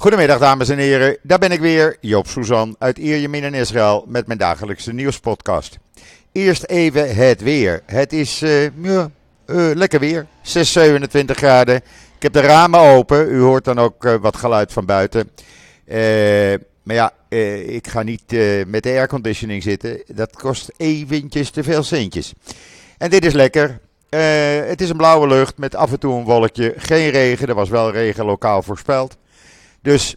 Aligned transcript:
Goedemiddag 0.00 0.38
dames 0.38 0.68
en 0.68 0.78
heren, 0.78 1.16
daar 1.22 1.38
ben 1.38 1.52
ik 1.52 1.60
weer, 1.60 1.96
Joop 2.00 2.26
Suzan 2.26 2.76
uit 2.78 2.98
Ierjemien 2.98 3.44
in 3.44 3.54
Israël 3.54 4.04
met 4.08 4.26
mijn 4.26 4.38
dagelijkse 4.38 4.92
nieuwspodcast. 4.92 5.78
Eerst 6.32 6.64
even 6.64 7.16
het 7.16 7.42
weer. 7.42 7.82
Het 7.86 8.12
is 8.12 8.38
ja, 8.38 9.10
uh, 9.46 9.70
lekker 9.74 10.00
weer, 10.00 10.26
6, 10.42 10.72
27 10.72 11.36
graden. 11.36 11.76
Ik 12.16 12.22
heb 12.22 12.32
de 12.32 12.40
ramen 12.40 12.80
open, 12.80 13.30
u 13.30 13.40
hoort 13.40 13.64
dan 13.64 13.78
ook 13.78 14.04
uh, 14.04 14.14
wat 14.14 14.36
geluid 14.36 14.72
van 14.72 14.86
buiten. 14.86 15.30
maar 16.82 16.96
ja, 16.96 17.12
ik 17.66 17.88
ga 17.88 18.02
niet 18.02 18.36
met 18.66 18.82
de 18.82 18.90
airconditioning 18.90 19.62
zitten, 19.62 20.02
dat 20.06 20.36
kost 20.36 20.70
eventjes 20.76 21.50
te 21.50 21.62
veel 21.62 21.82
centjes. 21.82 22.32
En 22.98 23.10
dit 23.10 23.24
is 23.24 23.32
lekker. 23.32 23.80
het 24.68 24.80
is 24.80 24.90
een 24.90 24.96
blauwe 24.96 25.26
lucht 25.26 25.58
met 25.58 25.74
af 25.74 25.92
en 25.92 25.98
toe 25.98 26.18
een 26.18 26.24
wolkje, 26.24 26.74
geen 26.76 27.10
regen, 27.10 27.48
er 27.48 27.54
was 27.54 27.68
wel 27.68 27.90
regen 27.90 28.24
lokaal 28.24 28.62
voorspeld. 28.62 29.16
Dus 29.82 30.16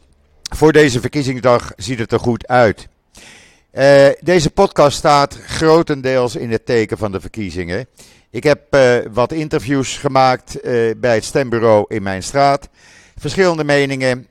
voor 0.55 0.71
deze 0.71 0.99
verkiezingsdag 0.99 1.71
ziet 1.75 1.99
het 1.99 2.11
er 2.11 2.19
goed 2.19 2.47
uit. 2.47 2.87
Uh, 3.73 4.07
deze 4.19 4.49
podcast 4.49 4.97
staat 4.97 5.39
grotendeels 5.45 6.35
in 6.35 6.51
het 6.51 6.65
teken 6.65 6.97
van 6.97 7.11
de 7.11 7.19
verkiezingen. 7.19 7.87
Ik 8.29 8.43
heb 8.43 8.75
uh, 8.75 8.95
wat 9.11 9.31
interviews 9.31 9.97
gemaakt 9.97 10.65
uh, 10.65 10.91
bij 10.97 11.15
het 11.15 11.23
stembureau 11.23 11.85
in 11.87 12.03
mijn 12.03 12.23
straat. 12.23 12.69
Verschillende 13.17 13.63
meningen, 13.63 14.27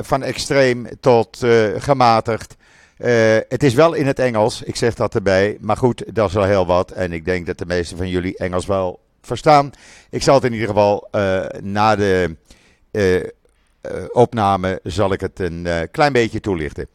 van 0.00 0.22
extreem 0.22 0.86
tot 1.00 1.44
gematigd. 1.76 2.56
het 3.48 3.62
is 3.62 3.74
wel 3.74 3.92
in 3.92 4.06
het 4.06 4.18
Engels, 4.18 4.62
ik 4.62 4.76
zeg 4.76 4.94
dat 4.94 5.14
erbij. 5.14 5.56
Maar 5.60 5.76
goed, 5.76 6.02
dat 6.14 6.28
is 6.28 6.36
al 6.36 6.44
heel 6.44 6.66
wat. 6.66 6.90
En 6.90 7.12
ik 7.12 7.24
denk 7.24 7.46
dat 7.46 7.58
de 7.58 7.66
meeste 7.66 7.96
van 7.96 8.08
jullie 8.08 8.36
Engels 8.36 8.66
wel 8.66 9.00
verstaan. 9.22 9.70
Ik 10.10 10.22
zal 10.22 10.34
het 10.34 10.44
in 10.44 10.52
ieder 10.52 10.68
geval 10.68 11.08
na 11.60 11.96
de 11.96 12.36
opname 14.12 14.80
zal 14.82 15.12
ik 15.12 15.20
het 15.20 15.40
een 15.40 15.64
uh, 15.64 15.80
klein 15.90 16.12
beetje 16.12 16.40
toelichten. 16.40 16.88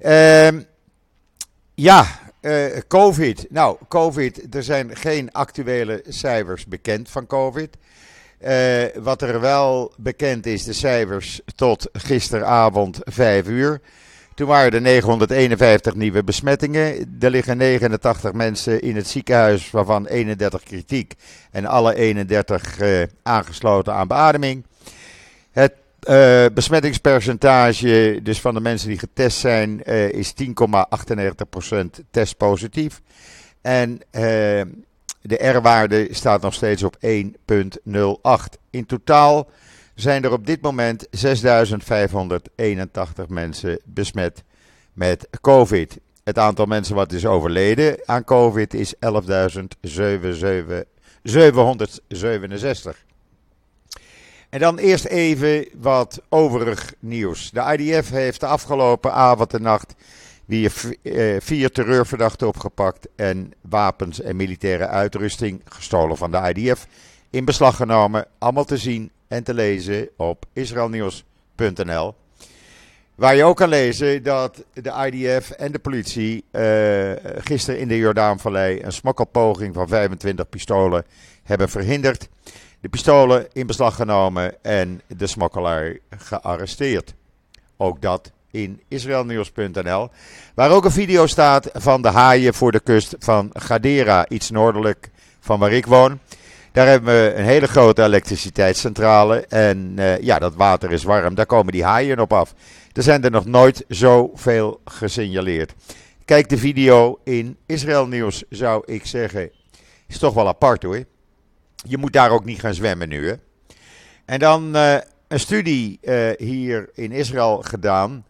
Uh, 0.00 0.48
ja, 1.74 2.06
uh, 2.40 2.64
COVID. 2.88 3.46
Nou, 3.50 3.76
COVID, 3.88 4.54
er 4.54 4.62
zijn 4.62 4.96
geen 4.96 5.32
actuele 5.32 6.04
cijfers 6.08 6.66
bekend 6.66 7.10
van 7.10 7.26
COVID. 7.26 7.76
wat 8.94 9.22
er 9.22 9.40
wel 9.40 9.92
bekend 9.96 10.46
is, 10.46 10.64
de 10.64 10.72
cijfers 10.72 11.40
tot 11.54 11.88
gisteravond 11.92 12.98
5 13.04 13.46
uur. 13.46 13.80
Toen 14.34 14.46
waren 14.46 14.72
er 14.72 14.80
951 14.80 15.94
nieuwe 15.94 16.24
besmettingen. 16.24 17.16
Er 17.20 17.30
liggen 17.30 17.56
89 17.56 18.32
mensen 18.32 18.80
in 18.80 18.96
het 18.96 19.08
ziekenhuis, 19.08 19.70
waarvan 19.70 20.06
31 20.06 20.62
kritiek 20.62 21.14
en 21.50 21.66
alle 21.66 21.94
31 21.94 22.78
aangesloten 23.22 23.94
aan 23.94 24.08
beademing. 24.08 24.64
Het 25.50 25.72
uh, 26.08 26.46
besmettingspercentage, 26.54 28.20
dus 28.22 28.40
van 28.40 28.54
de 28.54 28.60
mensen 28.60 28.88
die 28.88 28.98
getest 28.98 29.38
zijn, 29.38 29.80
uh, 29.84 30.08
is 30.08 30.34
10,98% 30.42 30.46
testpositief. 32.10 33.00
En 33.60 33.90
uh, 33.92 34.00
de 35.20 35.48
R-waarde 35.48 36.08
staat 36.10 36.42
nog 36.42 36.54
steeds 36.54 36.82
op 36.82 36.96
1,08. 37.06 37.10
In 38.70 38.86
totaal 38.86 39.48
zijn 39.94 40.24
er 40.24 40.32
op 40.32 40.46
dit 40.46 40.60
moment 40.60 41.06
6.581 41.06 41.12
mensen 43.28 43.80
besmet 43.84 44.42
met 44.92 45.28
COVID. 45.40 45.98
Het 46.24 46.38
aantal 46.38 46.66
mensen 46.66 46.94
wat 46.94 47.12
is 47.12 47.26
overleden 47.26 47.98
aan 48.04 48.24
COVID 48.24 48.74
is 48.74 48.94
11.767. 48.94 49.00
En 54.52 54.60
dan 54.60 54.78
eerst 54.78 55.04
even 55.04 55.68
wat 55.74 56.22
overig 56.28 56.94
nieuws. 56.98 57.50
De 57.50 57.76
IDF 57.78 58.10
heeft 58.10 58.40
de 58.40 58.46
afgelopen 58.46 59.12
avond 59.12 59.54
en 59.54 59.62
nacht 59.62 59.94
weer 60.44 60.72
eh, 61.02 61.36
vier 61.40 61.70
terreurverdachten 61.70 62.46
opgepakt 62.46 63.08
en 63.16 63.52
wapens 63.60 64.20
en 64.20 64.36
militaire 64.36 64.86
uitrusting 64.86 65.60
gestolen 65.64 66.16
van 66.16 66.30
de 66.30 66.52
IDF 66.54 66.86
in 67.30 67.44
beslag 67.44 67.76
genomen. 67.76 68.26
Allemaal 68.38 68.64
te 68.64 68.76
zien 68.76 69.10
en 69.28 69.44
te 69.44 69.54
lezen 69.54 70.08
op 70.16 70.44
israelnieuws.nl. 70.52 72.14
Waar 73.14 73.36
je 73.36 73.44
ook 73.44 73.56
kan 73.56 73.68
lezen 73.68 74.22
dat 74.22 74.64
de 74.72 75.10
IDF 75.10 75.50
en 75.50 75.72
de 75.72 75.78
politie 75.78 76.44
uh, 76.52 77.12
gisteren 77.38 77.80
in 77.80 77.88
de 77.88 77.96
Jordaanvallei 77.96 78.82
een 78.82 78.92
smokkelpoging 78.92 79.74
van 79.74 79.88
25 79.88 80.48
pistolen 80.48 81.04
hebben 81.42 81.68
verhinderd 81.68 82.28
de 82.82 82.88
pistolen 82.88 83.46
in 83.52 83.66
beslag 83.66 83.94
genomen 83.94 84.62
en 84.62 85.00
de 85.06 85.26
smokkelaar 85.26 85.96
gearresteerd. 86.10 87.14
Ook 87.76 88.02
dat 88.02 88.32
in 88.50 88.82
israelnieuws.nl, 88.88 90.10
waar 90.54 90.70
ook 90.70 90.84
een 90.84 90.90
video 90.90 91.26
staat 91.26 91.70
van 91.72 92.02
de 92.02 92.08
haaien 92.08 92.54
voor 92.54 92.72
de 92.72 92.80
kust 92.80 93.16
van 93.18 93.50
Gadera, 93.52 94.28
iets 94.28 94.50
noordelijk 94.50 95.10
van 95.40 95.58
waar 95.58 95.72
ik 95.72 95.86
woon. 95.86 96.18
Daar 96.72 96.86
hebben 96.86 97.14
we 97.14 97.34
een 97.36 97.44
hele 97.44 97.66
grote 97.66 98.02
elektriciteitscentrale 98.02 99.46
en 99.46 99.92
uh, 99.98 100.18
ja, 100.18 100.38
dat 100.38 100.54
water 100.54 100.92
is 100.92 101.02
warm, 101.02 101.34
daar 101.34 101.46
komen 101.46 101.72
die 101.72 101.84
haaien 101.84 102.20
op 102.20 102.32
af. 102.32 102.54
Er 102.92 103.02
zijn 103.02 103.24
er 103.24 103.30
nog 103.30 103.44
nooit 103.44 103.84
zoveel 103.88 104.80
gesignaleerd. 104.84 105.74
Kijk 106.24 106.48
de 106.48 106.58
video 106.58 107.18
in 107.24 107.56
Israël 107.66 108.06
Nieuws, 108.06 108.44
zou 108.48 108.82
ik 108.86 109.06
zeggen. 109.06 109.50
Is 110.08 110.18
toch 110.18 110.34
wel 110.34 110.48
apart 110.48 110.82
hoor. 110.82 111.04
Je 111.82 111.98
moet 111.98 112.12
daar 112.12 112.30
ook 112.30 112.44
niet 112.44 112.60
gaan 112.60 112.74
zwemmen 112.74 113.08
nu. 113.08 113.28
Hè? 113.28 113.34
En 114.24 114.38
dan 114.38 114.76
uh, 114.76 114.96
een 115.28 115.40
studie 115.40 115.98
uh, 116.02 116.30
hier 116.36 116.90
in 116.94 117.12
Israël 117.12 117.62
gedaan 117.62 118.24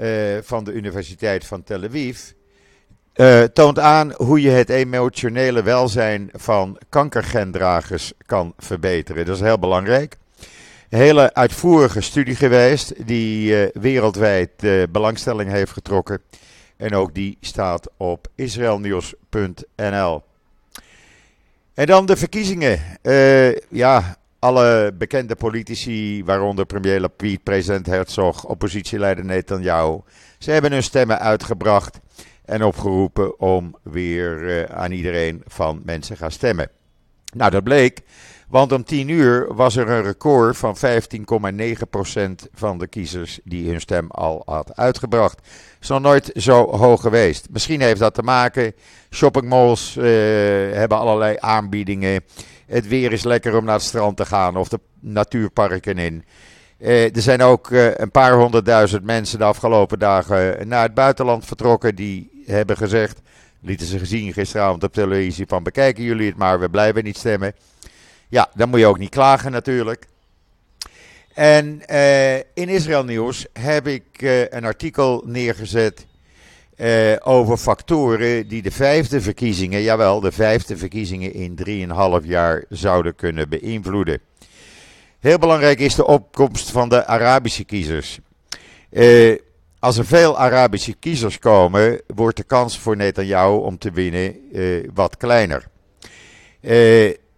uh, 0.00 0.38
van 0.42 0.64
de 0.64 0.72
Universiteit 0.72 1.46
van 1.46 1.62
Tel 1.62 1.82
Aviv. 1.82 2.20
toont 3.52 3.78
aan 3.78 4.12
hoe 4.12 4.40
je 4.40 4.50
het 4.50 4.68
emotionele 4.68 5.62
welzijn 5.62 6.30
van 6.32 6.78
kankergendragers 6.88 8.12
kan 8.26 8.54
verbeteren. 8.58 9.24
Dat 9.26 9.34
is 9.36 9.42
heel 9.42 9.58
belangrijk. 9.58 10.16
Een 10.88 10.98
hele 10.98 11.34
uitvoerige 11.34 12.00
studie 12.00 12.36
geweest 12.36 13.06
die 13.06 13.70
wereldwijd 13.72 14.50
belangstelling 14.90 15.50
heeft 15.50 15.72
getrokken. 15.72 16.20
En 16.76 16.94
ook 16.94 17.14
die 17.14 17.38
staat 17.40 17.90
op 17.96 18.28
israelnieuws.nl. 18.34 20.22
En 21.76 21.86
dan 21.86 22.06
de 22.06 22.16
verkiezingen. 22.16 22.80
Uh, 23.02 23.56
ja, 23.56 24.16
alle 24.38 24.92
bekende 24.98 25.34
politici, 25.34 26.24
waaronder 26.24 26.66
premier 26.66 27.00
Lapid, 27.00 27.42
president 27.42 27.86
Herzog, 27.86 28.44
oppositieleider 28.44 29.24
Netanyahu, 29.24 30.00
ze 30.38 30.50
hebben 30.50 30.72
hun 30.72 30.82
stemmen 30.82 31.18
uitgebracht 31.18 32.00
en 32.44 32.62
opgeroepen 32.62 33.40
om 33.40 33.76
weer 33.82 34.42
uh, 34.42 34.62
aan 34.62 34.92
iedereen 34.92 35.42
van 35.46 35.82
mensen 35.84 36.16
gaan 36.16 36.30
stemmen. 36.30 36.70
Nou, 37.34 37.50
dat 37.50 37.64
bleek, 37.64 38.00
want 38.46 38.72
om 38.72 38.84
10 38.84 39.08
uur 39.08 39.54
was 39.54 39.76
er 39.76 39.88
een 39.88 40.02
record 40.02 40.56
van 40.56 40.76
15,9% 40.76 40.82
van 42.54 42.78
de 42.78 42.86
kiezers 42.86 43.40
die 43.44 43.70
hun 43.70 43.80
stem 43.80 44.10
al 44.10 44.42
had 44.44 44.76
uitgebracht. 44.76 45.40
Is 45.80 45.88
nog 45.88 46.00
nooit 46.00 46.30
zo 46.34 46.76
hoog 46.76 47.00
geweest. 47.00 47.46
Misschien 47.50 47.80
heeft 47.80 48.00
dat 48.00 48.14
te 48.14 48.22
maken. 48.22 48.74
Shoppingmalls 49.10 49.96
uh, 49.96 50.04
hebben 50.72 50.98
allerlei 50.98 51.36
aanbiedingen. 51.40 52.24
Het 52.66 52.88
weer 52.88 53.12
is 53.12 53.24
lekker 53.24 53.56
om 53.56 53.64
naar 53.64 53.74
het 53.74 53.82
strand 53.82 54.16
te 54.16 54.26
gaan 54.26 54.56
of 54.56 54.68
de 54.68 54.80
natuurparken 55.00 55.98
in. 55.98 56.24
Uh, 56.78 57.16
er 57.16 57.22
zijn 57.22 57.42
ook 57.42 57.70
uh, 57.70 57.94
een 57.94 58.10
paar 58.10 58.34
honderdduizend 58.34 59.04
mensen 59.04 59.38
de 59.38 59.44
afgelopen 59.44 59.98
dagen 59.98 60.68
naar 60.68 60.82
het 60.82 60.94
buitenland 60.94 61.44
vertrokken. 61.44 61.94
Die 61.94 62.42
hebben 62.46 62.76
gezegd, 62.76 63.20
lieten 63.60 63.86
ze 63.86 63.98
gezien 63.98 64.32
gisteravond 64.32 64.84
op 64.84 64.92
televisie, 64.92 65.46
van 65.48 65.62
bekijken 65.62 66.04
jullie 66.04 66.28
het 66.28 66.36
maar, 66.36 66.60
we 66.60 66.70
blijven 66.70 67.04
niet 67.04 67.16
stemmen. 67.16 67.54
Ja, 68.28 68.48
dan 68.54 68.68
moet 68.68 68.78
je 68.78 68.86
ook 68.86 68.98
niet 68.98 69.10
klagen 69.10 69.52
natuurlijk. 69.52 70.06
En 71.36 71.82
uh, 71.90 72.36
in 72.36 72.68
Israël 72.68 73.04
Nieuws 73.04 73.46
heb 73.52 73.86
ik 73.86 74.22
uh, 74.22 74.48
een 74.48 74.64
artikel 74.64 75.22
neergezet 75.26 76.06
uh, 76.76 77.16
over 77.22 77.56
factoren 77.56 78.48
die 78.48 78.62
de 78.62 78.70
vijfde 78.70 79.20
verkiezingen, 79.20 79.82
jawel, 79.82 80.20
de 80.20 80.32
vijfde 80.32 80.76
verkiezingen 80.76 81.32
in 81.32 81.58
3,5 82.22 82.26
jaar 82.26 82.64
zouden 82.68 83.14
kunnen 83.14 83.48
beïnvloeden. 83.48 84.20
Heel 85.18 85.38
belangrijk 85.38 85.78
is 85.78 85.94
de 85.94 86.06
opkomst 86.06 86.70
van 86.70 86.88
de 86.88 87.06
Arabische 87.06 87.64
kiezers. 87.64 88.18
als 89.78 89.98
er 89.98 90.06
veel 90.06 90.38
Arabische 90.38 90.94
kiezers 90.94 91.38
komen, 91.38 92.00
wordt 92.14 92.36
de 92.36 92.44
kans 92.44 92.78
voor 92.78 92.96
Netanyahu 92.96 93.56
om 93.56 93.78
te 93.78 93.90
winnen 93.90 94.36
wat 94.94 95.16
kleiner. 95.16 95.68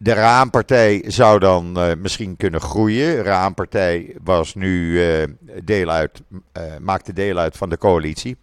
De 0.00 0.12
raampartij 0.12 1.04
zou 1.06 1.38
dan 1.38 1.78
uh, 1.78 1.94
misschien 1.98 2.36
kunnen 2.36 2.60
groeien. 2.60 3.22
Raampartij 3.22 4.16
was 4.24 4.54
nu, 4.54 4.92
uh, 4.92 5.24
deel 5.64 5.90
uit, 5.90 6.22
uh, 6.30 6.62
maakte 6.80 7.12
deel 7.12 7.38
uit 7.38 7.56
van 7.56 7.68
de 7.68 7.78
coalitie. 7.78 8.36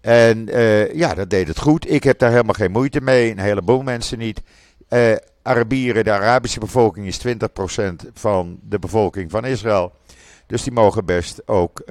En 0.00 0.46
ja, 0.92 1.14
dat 1.14 1.30
deed 1.30 1.48
het 1.48 1.58
goed. 1.58 1.90
Ik 1.90 2.04
heb 2.04 2.18
daar 2.18 2.30
helemaal 2.30 2.54
geen 2.54 2.70
moeite 2.70 3.00
mee. 3.00 3.30
Een 3.30 3.38
heleboel 3.38 3.82
mensen 3.82 4.18
niet. 4.18 4.42
Arabieren, 5.42 6.04
de 6.04 6.12
Arabische 6.12 6.60
bevolking 6.60 7.06
is 7.06 7.26
20% 7.26 7.30
van 8.12 8.58
de 8.62 8.78
bevolking 8.78 9.30
van 9.30 9.44
Israël. 9.44 9.92
Dus 10.46 10.62
die 10.62 10.72
mogen 10.72 11.04
best 11.04 11.48
ook 11.48 11.82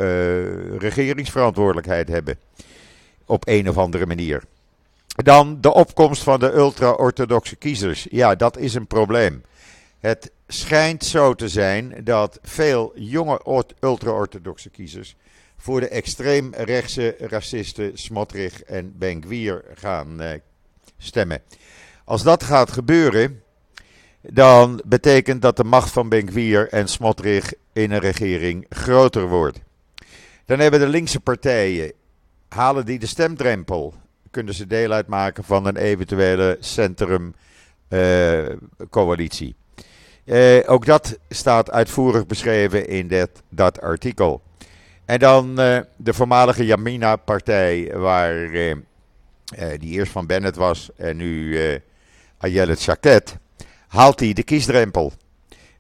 regeringsverantwoordelijkheid 0.78 2.08
hebben. 2.08 2.40
Op 3.26 3.48
een 3.48 3.70
of 3.70 3.78
andere 3.78 4.06
manier. 4.06 4.44
Dan 5.16 5.62
de 5.62 5.74
opkomst 5.74 6.24
van 6.24 6.40
de 6.40 6.54
ultra-orthodoxe 6.54 7.56
kiezers. 7.56 8.08
Ja, 8.10 8.36
dat 8.36 8.58
is 8.58 8.74
een 8.74 8.88
probleem. 8.88 9.44
Het 10.00 10.32
schijnt 10.48 11.06
zo 11.06 11.34
te 11.34 11.48
zijn 11.48 11.96
dat 12.04 12.40
veel 12.42 12.92
jonge 12.96 13.66
ultra-orthodoxe 13.80 14.70
kiezers 14.70 15.16
voor 15.58 15.80
de 15.80 15.88
extreemrechtse 15.88 17.16
racisten 17.20 17.98
Smotrich 17.98 18.64
en 18.64 18.98
Benkwier 18.98 19.64
gaan 19.76 20.22
eh, 20.22 20.40
stemmen. 20.98 21.42
Als 22.04 22.24
dat 22.24 22.44
gaat 22.44 22.72
gebeuren, 22.72 23.44
dan 24.22 24.82
betekent 24.86 25.42
dat 25.42 25.58
de 25.58 25.64
macht 25.64 25.92
van 25.92 26.10
Benkwier 26.10 26.70
en 26.70 26.88
Smotrich 26.88 27.54
in 27.74 27.92
een 27.92 28.00
regering 28.00 28.66
groter 28.70 29.28
wordt. 29.28 29.60
Dan 30.46 30.60
hebben 30.60 30.80
de 30.80 30.88
linkse 30.88 31.20
partijen, 31.20 31.94
halen 32.50 32.86
die 32.86 33.00
de 33.00 33.06
stemdrempel, 33.06 33.94
kunnen 34.34 34.54
ze 34.54 34.68
deel 34.68 34.92
uitmaken 34.92 35.44
van 35.44 35.66
een 35.66 35.78
eventuele 35.78 36.58
centrum-coalitie. 36.60 39.56
Uh, 40.26 40.60
ook 40.66 40.86
dat 40.86 41.18
staat 41.30 41.72
uitvoerig 41.72 42.26
beschreven 42.26 42.88
in 42.88 43.08
dat, 43.08 43.30
dat 43.50 43.82
artikel. 43.82 44.42
En 45.06 45.20
dan 45.20 45.60
uh, 45.60 45.80
de 45.96 46.14
voormalige 46.14 46.66
Yamina-partij, 46.66 47.92
waar 47.96 48.50
die 49.80 49.92
eerst 49.92 50.12
van 50.12 50.28
Bennett 50.28 50.56
was 50.56 50.90
en 50.96 51.18
nu 51.18 51.60
Ayelet 52.38 52.84
Chaket, 52.84 53.38
haalt 53.88 54.20
hij 54.20 54.34
de 54.34 54.44
kiesdrempel. 54.44 55.14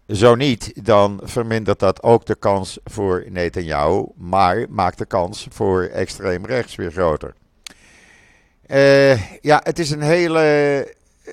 Zo 0.07 0.35
niet, 0.35 0.85
dan 0.85 1.19
vermindert 1.23 1.79
dat 1.79 2.03
ook 2.03 2.25
de 2.25 2.35
kans 2.35 2.79
voor 2.83 3.25
Netanyahu, 3.29 4.05
maar 4.17 4.65
maakt 4.69 4.97
de 4.97 5.05
kans 5.05 5.47
voor 5.49 5.83
extreem 5.83 6.45
rechts 6.45 6.75
weer 6.75 6.91
groter. 6.91 7.33
Ja, 9.41 9.61
het 9.63 9.79
is 9.79 9.91
een 9.91 10.01
hele 10.01 10.87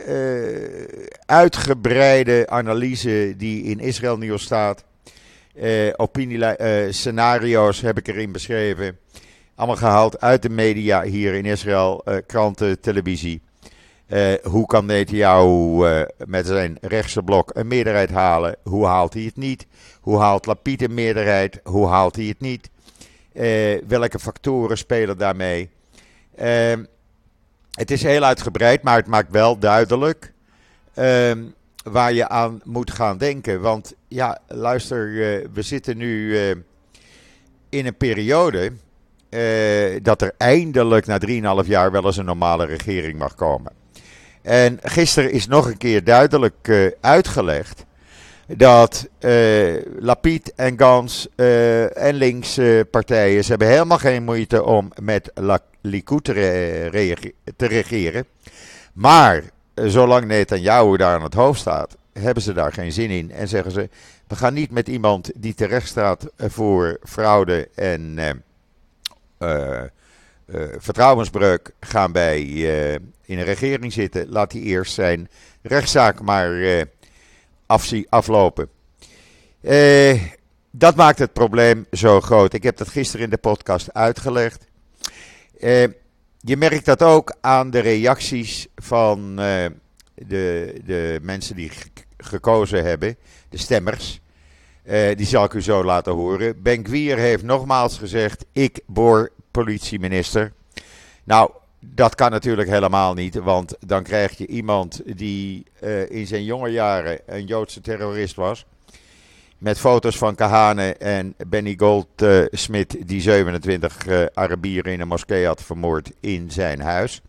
uh, 0.09 1.09
uitgebreide 1.27 2.49
analyse 2.49 3.35
die 3.37 3.63
in 3.63 3.79
Israël 3.81 4.19
Nieuws 4.19 4.43
staat. 4.43 4.85
Uh, 5.55 5.93
opinie, 5.97 6.39
uh, 6.39 6.93
scenario's 6.93 7.81
heb 7.81 7.99
ik 7.99 8.09
erin 8.09 8.33
beschreven. 8.33 8.99
Allemaal 9.55 9.77
gehaald 9.77 10.21
uit 10.21 10.43
de 10.43 10.49
media 10.49 11.03
hier 11.03 11.35
in 11.35 11.45
Israël, 11.45 12.05
kranten, 12.27 12.81
televisie. 12.81 13.41
hoe 14.43 14.67
kan 14.67 14.87
Netanyahu 14.87 16.07
met 16.27 16.47
zijn 16.47 16.79
rechtse 16.81 17.23
blok 17.23 17.51
een 17.55 17.67
meerderheid 17.67 18.11
halen? 18.11 18.57
Hoe 18.63 18.87
haalt 18.87 19.15
hij 19.15 19.23
het 19.23 19.37
niet? 19.37 19.67
Hoe 20.01 20.19
haalt 20.19 20.47
Lapid 20.47 20.83
een 20.83 20.95
meerderheid? 20.95 21.61
Hoe 21.65 21.89
haalt 21.89 22.17
hij 22.17 22.25
het 22.25 22.41
niet? 22.41 22.71
welke 23.87 24.19
factoren 24.19 24.79
spelen 24.79 25.19
daarmee? 25.19 25.71
Het 27.71 27.91
is 27.91 28.03
heel 28.03 28.23
uitgebreid, 28.23 28.83
maar 28.83 28.97
het 28.97 29.07
maakt 29.07 29.31
wel 29.31 29.59
duidelijk 29.59 30.33
ehm, 30.95 31.45
waar 31.83 32.13
je 32.13 32.29
aan 32.29 32.61
moet 32.65 32.91
gaan 32.91 33.19
denken. 33.19 33.61
Want 33.61 33.95
ja, 34.09 34.39
luister, 34.47 35.09
uh, 35.09 35.47
we 35.53 35.63
zitten 35.63 35.97
nu 35.97 36.29
uh, 36.29 36.51
in 37.69 37.87
een 37.87 37.97
periode 37.97 38.73
uh, 39.31 40.01
dat 40.03 40.23
er 40.23 40.35
eindelijk 40.37 41.07
na 41.07 41.19
3,5 41.63 41.69
jaar 41.69 41.91
wel 41.91 42.05
eens 42.05 42.17
een 42.17 42.25
normale 42.25 42.65
regering 42.65 43.19
mag 43.19 43.35
komen. 43.35 43.73
En 44.43 44.79
gisteren 44.83 45.33
is 45.33 45.47
nog 45.47 45.67
een 45.67 45.77
keer 45.77 46.05
duidelijk 46.05 46.93
uitgelegd 47.01 47.85
dat 48.47 49.09
uh, 49.21 49.75
en 50.57 50.79
Gans 50.79 51.29
en 51.95 52.15
linkse 52.15 52.87
partijen, 52.91 53.45
ze 53.45 53.51
hebben 53.51 53.69
helemaal 53.69 53.99
geen 53.99 54.25
moeite 54.25 54.65
om 54.65 54.93
met 55.01 55.31
Likud 55.81 56.25
te, 56.25 56.37
regeren. 57.57 58.27
Maar 58.93 59.43
uh, 59.75 59.89
zolang 59.89 60.25
Netanyahu 60.25 60.97
daar 60.97 61.15
aan 61.15 61.23
het 61.23 61.35
hoofd 61.35 61.61
staat, 61.61 61.97
hebben 62.13 62.43
ze 62.43 62.53
daar 62.53 62.73
geen 62.73 62.93
zin 62.93 63.11
in. 63.11 63.31
En 63.31 63.49
zeggen 63.49 63.73
ze, 63.73 63.89
we 64.27 64.37
gaan 64.37 64.55
niet 64.55 64.71
met 64.71 64.89
iemand 64.89 65.31
die 65.35 65.55
terecht 65.55 65.89
staat 65.89 66.27
voor 66.37 66.99
fraude 67.03 67.69
en 67.75 68.19
vertrouwensbreuk 70.79 71.71
gaan 71.81 72.13
bij 72.13 72.43
in 73.25 73.39
een 73.39 73.45
regering 73.45 73.93
zitten. 73.93 74.29
Laat 74.29 74.53
hij 74.53 74.61
eerst 74.61 74.93
zijn 74.93 75.29
rechtszaak 75.63 76.21
maar 76.21 76.87
aflopen. 78.09 78.69
Eh, 79.61 80.23
dat 80.71 80.97
maakt 80.97 81.19
het 81.19 81.33
probleem 81.33 81.87
zo 81.93 82.21
groot. 82.21 82.53
Ik 82.53 82.63
heb 82.63 82.77
dat 82.77 82.89
gisteren 82.89 83.25
in 83.25 83.31
de 83.31 83.37
podcast 83.37 83.95
uitgelegd. 83.95 84.67
Eh, 85.61 85.83
je 86.41 86.57
merkt 86.57 86.85
dat 86.85 87.03
ook 87.03 87.37
aan 87.41 87.71
de 87.71 87.79
reacties 87.79 88.67
van 88.77 89.39
eh, 89.39 89.67
de, 90.15 90.75
de 90.85 91.19
mensen 91.23 91.57
die 91.57 91.71
gekozen 92.17 92.85
hebben, 92.85 93.17
de 93.49 93.59
stemmers. 93.59 94.21
Uh, 94.85 95.17
die 95.17 95.27
zal 95.27 95.45
ik 95.45 95.53
u 95.53 95.63
zo 95.63 95.85
laten 95.85 96.13
horen. 96.13 96.63
Ben 96.63 96.85
Gwier 96.85 97.19
heeft 97.19 97.43
nogmaals 97.43 97.99
gezegd: 97.99 98.45
Ik 98.53 98.81
boor 98.87 99.31
politieminister. 99.51 100.53
Nou, 101.25 101.51
dat 101.81 102.15
kan 102.15 102.31
natuurlijk 102.31 102.69
helemaal 102.69 103.15
niet, 103.15 103.35
want 103.35 103.77
dan 103.87 104.03
krijg 104.03 104.39
je 104.39 104.47
iemand 104.47 105.03
die 105.17 105.65
in 106.09 106.27
zijn 106.27 106.45
jonge 106.45 106.69
jaren 106.69 107.21
een 107.27 107.47
Joodse 107.47 107.81
terrorist 107.81 108.35
was. 108.35 108.67
Met 109.61 109.79
foto's 109.79 110.19
van 110.19 110.35
Kahane 110.35 110.95
en 110.95 111.35
Benny 111.49 111.75
Goldsmith, 111.77 112.97
uh, 112.97 113.03
die 113.07 113.21
27 113.21 114.07
uh, 114.07 114.25
Arabieren 114.35 114.93
in 114.93 115.01
een 115.01 115.09
moskee 115.09 115.47
had 115.47 115.63
vermoord 115.63 116.11
in 116.21 116.51
zijn 116.51 116.81
huis. 116.81 117.21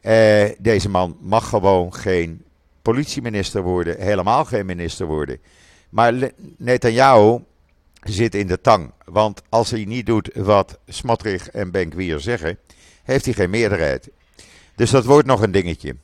Eh, 0.00 0.50
deze 0.58 0.88
man 0.88 1.16
mag 1.20 1.48
gewoon 1.48 1.94
geen 1.94 2.44
politieminister 2.82 3.62
worden, 3.62 4.00
helemaal 4.00 4.44
geen 4.44 4.66
minister 4.66 5.06
worden. 5.06 5.38
Maar 5.88 6.14
Netanyahu 6.56 7.38
zit 8.02 8.34
in 8.34 8.46
de 8.46 8.60
tang. 8.60 8.92
Want 9.04 9.42
als 9.48 9.70
hij 9.70 9.84
niet 9.84 10.06
doet 10.06 10.30
wat 10.34 10.78
Smotrich 10.86 11.50
en 11.50 11.70
Benkwier 11.70 12.20
zeggen, 12.20 12.58
heeft 13.02 13.24
hij 13.24 13.34
geen 13.34 13.50
meerderheid. 13.50 14.10
Dus 14.76 14.90
dat 14.90 15.04
wordt 15.04 15.26
nog 15.26 15.42
een 15.42 15.52
dingetje. 15.52 15.96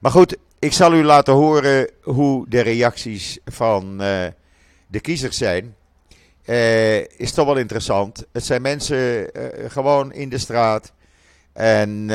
Maar 0.00 0.12
goed, 0.12 0.36
ik 0.58 0.72
zal 0.72 0.94
u 0.94 1.02
laten 1.02 1.34
horen 1.34 1.90
hoe 2.02 2.48
de 2.48 2.60
reacties 2.60 3.38
van 3.44 4.00
de 4.92 5.00
kiezers 5.00 5.36
zijn. 5.36 5.76
Uh, 6.46 7.20
is 7.20 7.34
toch 7.34 7.46
wel 7.46 7.56
interessant. 7.56 8.26
Het 8.32 8.44
zijn 8.44 8.62
mensen 8.62 9.02
uh, 9.38 9.70
gewoon 9.70 10.12
in 10.12 10.28
de 10.28 10.38
straat. 10.38 10.92
En 11.52 12.08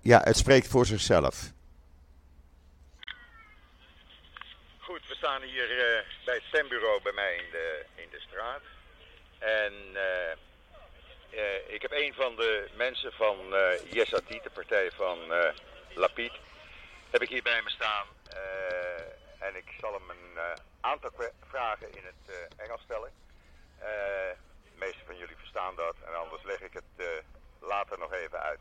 ja, 0.00 0.20
het 0.24 0.36
spreekt 0.36 0.68
voor 0.68 0.86
zichzelf. 0.86 1.52
Goed, 4.78 5.00
we 5.08 5.14
staan 5.14 5.42
hier 5.42 5.68
bij 6.24 6.34
het 6.34 6.44
stembureau 6.44 7.02
bij 7.02 7.12
mij 7.12 7.34
in 7.34 7.50
de, 7.50 7.84
in 7.94 8.08
de 8.10 8.20
straat. 8.20 8.62
En 9.38 9.72
ik 11.66 11.82
heb 11.82 11.92
een 11.92 12.12
van 12.14 12.36
de 12.36 12.68
mensen 12.76 13.12
van 13.12 13.36
uh, 13.44 14.42
de 14.42 14.50
partij 14.54 14.90
van 14.90 15.18
Lapid, 15.94 16.32
heb 17.10 17.22
ik 17.22 17.28
hier 17.28 17.42
bij 17.42 17.62
me 17.62 17.70
staan. 17.70 18.06
en 19.38 19.56
ik 19.56 19.64
zal 19.80 19.92
hem 19.92 20.10
een 20.10 20.60
aantal 20.82 21.10
vragen 21.40 21.92
in 21.92 22.04
het 22.04 22.50
Engels 22.56 22.82
stellen. 22.82 23.12
de 23.78 24.36
meeste 24.74 25.04
van 25.06 25.16
jullie 25.16 25.36
verstaan 25.36 25.74
dat 25.76 25.96
en 26.06 26.14
anders 26.14 26.42
leg 26.42 26.60
ik 26.60 26.72
het 26.72 27.22
later 27.58 27.98
nog 27.98 28.12
even 28.12 28.40
uit. 28.40 28.60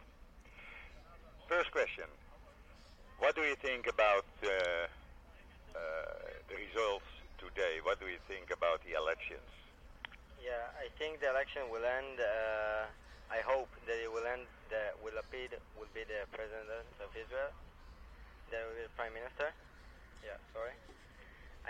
First 1.47 1.69
question. 1.69 2.07
What 3.17 3.35
do 3.35 3.41
you 3.41 3.55
think 3.55 3.87
about 3.87 4.23
the 4.39 4.87
results 6.47 7.05
today? 7.37 7.81
What 7.83 7.99
do 7.99 8.07
you 8.07 8.19
think 8.27 8.51
about 8.51 8.81
the 8.81 8.93
elections? 8.95 9.45
Yeah, 10.41 10.73
I 10.81 10.89
think 10.97 11.19
the 11.21 11.29
election 11.29 11.69
will 11.69 11.85
end. 11.85 12.17
Uh, 12.17 12.89
I 13.29 13.39
hope 13.45 13.69
that 13.85 13.97
it 14.01 14.09
will 14.09 14.25
end. 14.25 14.49
That 14.73 14.97
will 15.03 15.13
Lapid 15.13 15.53
will 15.77 15.91
be 15.93 16.03
the 16.03 16.25
president 16.33 16.89
of 16.97 17.13
Israel. 17.13 17.53
That 18.49 18.65
will 18.65 18.75
be 18.75 18.83
the 18.89 18.95
prime 18.97 19.13
minister. 19.13 19.53
Yeah, 20.25 20.41
sorry. 20.53 20.73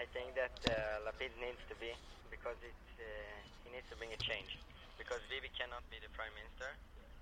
I 0.01 0.10
think 0.17 0.34
that 0.34 0.58
uh, 0.65 1.05
Lapid 1.05 1.29
needs 1.38 1.62
to 1.70 1.77
be 1.77 1.93
because 2.34 2.58
it 2.65 2.74
uh, 2.98 3.05
he 3.62 3.70
needs 3.70 3.86
to 3.93 3.96
bring 4.01 4.10
a 4.10 4.17
change 4.17 4.58
because 4.98 5.22
Bibi 5.29 5.53
cannot 5.53 5.86
be 5.93 6.01
the 6.01 6.10
prime 6.17 6.34
minister, 6.34 6.74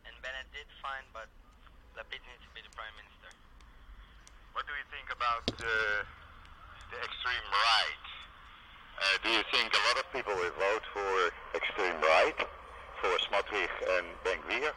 and 0.08 0.16
Bennett 0.24 0.48
did 0.56 0.64
fine, 0.80 1.04
but 1.12 1.28
Lapid 2.00 2.24
needs 2.24 2.40
to 2.48 2.52
be 2.56 2.64
the 2.64 2.72
prime 2.72 2.96
minister. 2.96 3.36
What 4.56 4.64
do 4.64 4.72
you 4.80 4.88
think 4.96 5.12
about 5.12 5.44
uh, 5.60 6.08
the 6.88 7.00
extreme 7.04 7.48
right? 7.52 8.06
Uh, 8.96 9.04
do 9.28 9.30
you 9.36 9.44
think 9.52 9.76
a 9.76 9.82
lot 9.92 10.00
of 10.00 10.08
people 10.16 10.32
will 10.40 10.56
vote 10.56 10.86
for 10.96 11.12
extreme 11.60 12.00
right, 12.00 12.40
for 13.04 13.12
Smotrich 13.28 13.76
and 14.00 14.08
Ben-Gvir? 14.24 14.72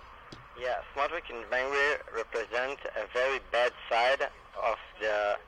Yeah, 0.59 0.83
Smotrich 0.91 1.31
and 1.31 1.47
Ben-Gvir 1.55 2.03
represent 2.11 2.83
a 2.99 3.07
very 3.15 3.39
bad 3.55 3.71
side 3.87 4.27
of 4.59 4.79
the 4.99 5.39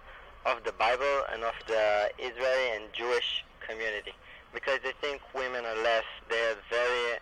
of 0.47 0.63
the 0.65 0.73
Bible 0.73 1.25
and 1.33 1.43
of 1.43 1.55
the 1.67 2.11
Israeli 2.19 2.77
and 2.77 2.93
Jewish 2.93 3.45
community 3.67 4.13
because 4.53 4.79
they 4.85 4.93
think 5.01 5.21
women 5.35 5.65
are 5.65 5.81
less. 5.83 6.05
They 6.31 6.39
have 6.49 6.59
very, 6.71 7.19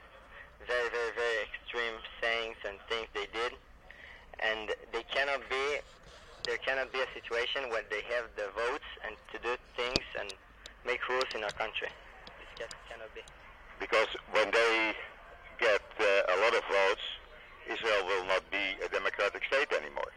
very, 0.66 0.88
very, 0.90 1.12
very 1.16 1.38
extreme 1.48 1.96
sayings 2.20 2.56
and 2.66 2.76
things 2.88 3.08
they 3.14 3.26
did, 3.32 3.56
and 4.40 4.70
they 4.92 5.02
cannot 5.08 5.40
be. 5.48 5.80
There 6.44 6.58
cannot 6.58 6.92
be 6.92 6.98
a 6.98 7.10
situation 7.14 7.70
where 7.70 7.86
they 7.88 8.02
have 8.12 8.26
the 8.34 8.50
votes 8.58 8.90
and 9.06 9.14
to 9.32 9.38
do 9.38 9.54
things 9.78 10.04
and 10.18 10.34
make 10.84 11.00
rules 11.08 11.30
in 11.34 11.42
our 11.44 11.54
country. 11.54 11.88
This 12.42 12.66
just 12.66 12.74
cannot 12.90 13.14
be. 13.14 13.22
Because 13.78 14.10
when 14.34 14.50
they 14.50 14.92
get 15.58 15.82
uh, 16.02 16.34
a 16.34 16.36
lot 16.42 16.54
of 16.54 16.62
votes, 16.66 17.06
Israel 17.70 18.04
will 18.06 18.26
not 18.26 18.42
be 18.50 18.74
a 18.84 18.88
democratic 18.90 19.42
state 19.46 19.70
anymore. 19.70 20.10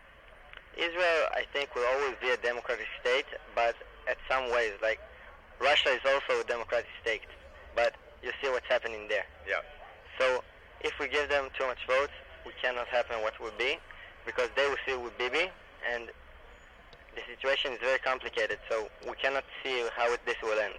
Israel, 0.76 1.25
I 1.36 1.44
think, 1.52 1.76
will 1.76 1.86
always 1.86 2.16
be 2.22 2.30
a 2.30 2.38
democratic 2.38 2.88
state, 3.02 3.26
but 3.54 3.76
at 4.08 4.18
some 4.30 4.52
ways, 4.52 4.72
like 4.82 5.00
Russia 5.60 5.90
is 5.90 6.02
also 6.06 6.42
a 6.42 6.44
democratic 6.46 6.90
state, 7.02 7.28
but 7.76 7.94
you 8.24 8.32
see 8.42 8.50
what's 8.50 8.68
happening 8.68 9.08
there. 9.10 9.26
Yeah. 9.48 9.62
So 10.18 10.44
if 10.82 10.98
we 11.00 11.08
give 11.08 11.30
them 11.30 11.50
too 11.58 11.68
much 11.68 11.86
votes, 11.88 12.14
we 12.46 12.54
cannot 12.62 12.88
happen 12.88 13.22
what 13.22 13.40
would 13.42 13.58
be, 13.58 13.78
because 14.26 14.50
they 14.56 14.68
will 14.68 14.80
see 14.88 14.96
with 14.96 15.18
Bibi, 15.18 15.50
and 15.94 16.08
the 17.16 17.22
situation 17.28 17.74
is 17.74 17.80
very 17.80 18.00
complicated. 18.00 18.60
So 18.70 18.90
we 19.08 19.16
cannot 19.16 19.44
see 19.64 19.86
how 19.96 20.12
it, 20.14 20.20
this 20.26 20.36
will 20.42 20.60
end. 20.60 20.76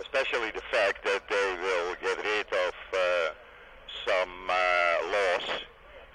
Especially 0.00 0.50
the 0.50 0.62
fact 0.72 1.04
that 1.04 1.22
they 1.28 1.48
will 1.62 1.94
get 2.02 2.18
rid 2.18 2.46
of 2.66 2.74
uh, 2.92 2.98
some 4.06 4.50
uh, 4.50 4.54
laws 5.06 5.46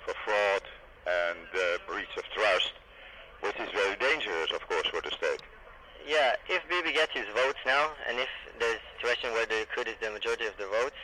for 0.06 0.14
fraud 0.26 0.64
and 1.08 1.48
uh, 1.56 1.78
breach 1.88 2.12
of 2.18 2.24
trust, 2.36 2.74
which 3.42 3.56
is 3.60 3.70
very 3.74 3.96
dangerous, 3.98 4.52
of 4.52 4.62
course, 4.68 4.88
for 4.88 5.02
the 5.02 5.12
state. 5.12 5.42
Yeah, 6.08 6.36
if 6.50 6.62
Bibi 6.70 6.94
gets 6.94 7.14
his 7.14 7.26
votes 7.36 7.60
now, 7.66 7.92
and 8.08 8.18
if 8.20 8.30
there's 8.60 8.80
a 8.80 8.88
situation 8.98 9.32
where 9.34 9.46
the 9.46 9.66
Likud 9.68 9.88
is 9.88 9.96
the 10.02 10.10
majority 10.12 10.46
of 10.48 10.58
the 10.58 10.66
votes, 10.68 10.98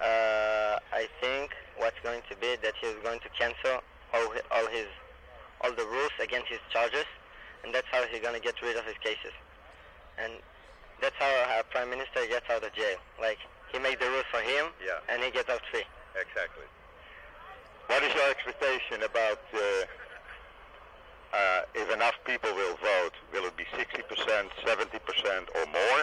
uh, 0.00 0.78
I 0.92 1.08
think 1.20 1.52
what's 1.76 1.98
going 2.02 2.22
to 2.30 2.36
be 2.36 2.56
that 2.62 2.74
he's 2.80 2.96
going 3.02 3.20
to 3.20 3.28
cancel 3.38 3.82
all, 4.14 4.28
all 4.50 4.66
his 4.68 4.86
all 5.62 5.70
the 5.72 5.86
rules 5.86 6.10
against 6.20 6.48
his 6.48 6.58
charges, 6.72 7.06
and 7.64 7.72
that's 7.74 7.86
how 7.92 8.02
he's 8.10 8.20
going 8.20 8.34
to 8.34 8.40
get 8.42 8.60
rid 8.62 8.76
of 8.76 8.84
his 8.84 8.98
cases. 8.98 9.30
And 10.18 10.32
that's 11.00 11.14
how 11.18 11.30
a 11.58 11.62
prime 11.70 11.88
minister 11.90 12.26
gets 12.28 12.50
out 12.50 12.64
of 12.64 12.72
jail. 12.74 12.98
Like 13.20 13.38
he 13.70 13.78
makes 13.78 14.02
the 14.02 14.10
rules 14.10 14.26
for 14.30 14.40
him, 14.42 14.74
Yeah. 14.84 14.98
and 15.08 15.22
he 15.22 15.30
gets 15.30 15.48
out 15.48 15.62
free. 15.70 15.84
Exactly. 16.18 16.66
What 17.86 18.02
is 18.02 18.12
your 18.14 18.28
expectation 18.30 19.02
about 19.06 19.40
uh, 19.54 19.60
uh, 21.32 21.62
if 21.74 21.90
enough 21.92 22.14
people 22.24 22.52
will 22.54 22.76
vote? 22.76 23.14
Will 23.32 23.44
it 23.46 23.56
be 23.56 23.64
60%, 23.72 24.04
70%, 24.04 24.84
or 25.56 25.64
more, 25.72 26.00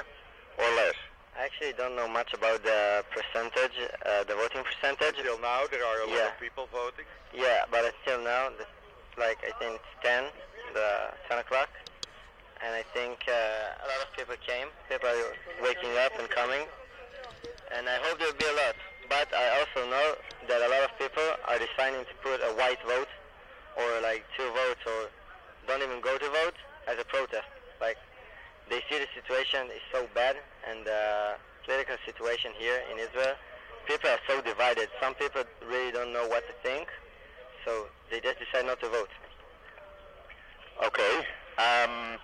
or 0.57 0.69
less? 0.75 0.97
I 1.39 1.45
actually 1.45 1.71
don't 1.77 1.95
know 1.95 2.07
much 2.07 2.33
about 2.33 2.63
the 2.63 3.05
percentage, 3.15 3.71
uh, 4.05 4.23
the 4.25 4.35
voting 4.35 4.59
percentage. 4.59 5.19
Until 5.19 5.39
now, 5.39 5.63
there 5.71 5.85
are 5.85 6.03
a 6.03 6.09
lot 6.11 6.35
of 6.35 6.39
people 6.39 6.67
voting. 6.71 7.05
Yeah, 7.31 7.63
but 7.71 7.85
until 7.87 8.19
now, 8.25 8.49
it's 8.59 8.67
like 9.17 9.39
I 9.47 9.55
think 9.55 9.79
it's 9.79 9.93
10, 10.03 10.25
the 10.73 11.15
10 11.29 11.39
o'clock, 11.39 11.69
and 12.59 12.75
I 12.75 12.83
think 12.93 13.23
uh, 13.23 13.85
a 13.85 13.87
lot 13.87 13.99
of 14.03 14.11
people 14.17 14.35
came. 14.43 14.67
People 14.89 15.07
are 15.07 15.31
waking 15.63 15.95
up 16.03 16.11
and 16.19 16.27
coming, 16.29 16.67
and 17.71 17.87
I 17.87 18.03
hope 18.03 18.19
there'll 18.19 18.35
be 18.35 18.43
a 18.43 18.57
lot. 18.59 18.75
But 19.07 19.31
I 19.31 19.63
also 19.63 19.89
know 19.89 20.07
that 20.49 20.59
a 20.59 20.69
lot 20.69 20.83
of 20.83 20.91
people 20.99 21.23
are 21.47 21.57
deciding 21.57 22.03
to 22.03 22.15
put 22.19 22.43
a 22.43 22.51
white 22.59 22.83
vote, 22.83 23.09
or 23.79 23.87
like 24.03 24.25
two 24.35 24.49
votes, 24.51 24.83
or 24.83 25.07
don't 25.69 25.83
even 25.83 26.01
go 26.01 26.17
to 26.17 26.25
vote 26.25 26.57
as 26.87 26.97
a 26.99 27.05
protest. 27.05 27.45
Like 27.79 27.97
they 28.69 28.81
see 28.89 28.97
the 28.97 29.07
situation 29.13 29.67
is 29.67 29.81
so 29.93 30.07
bad, 30.15 30.35
and 30.67 30.83
the 30.85 31.37
political 31.63 31.95
situation 32.05 32.51
here 32.57 32.81
in 32.91 32.97
Israel, 32.97 33.35
people 33.87 34.09
are 34.09 34.19
so 34.27 34.41
divided. 34.41 34.89
Some 34.99 35.13
people 35.13 35.43
really 35.67 35.91
don't 35.91 36.11
know 36.11 36.27
what 36.27 36.43
to 36.47 36.53
think, 36.67 36.89
so 37.65 37.85
they 38.09 38.19
just 38.19 38.37
decide 38.39 38.65
not 38.65 38.79
to 38.81 38.89
vote. 38.89 39.09
Okay. 40.83 41.15
Um, 41.59 42.17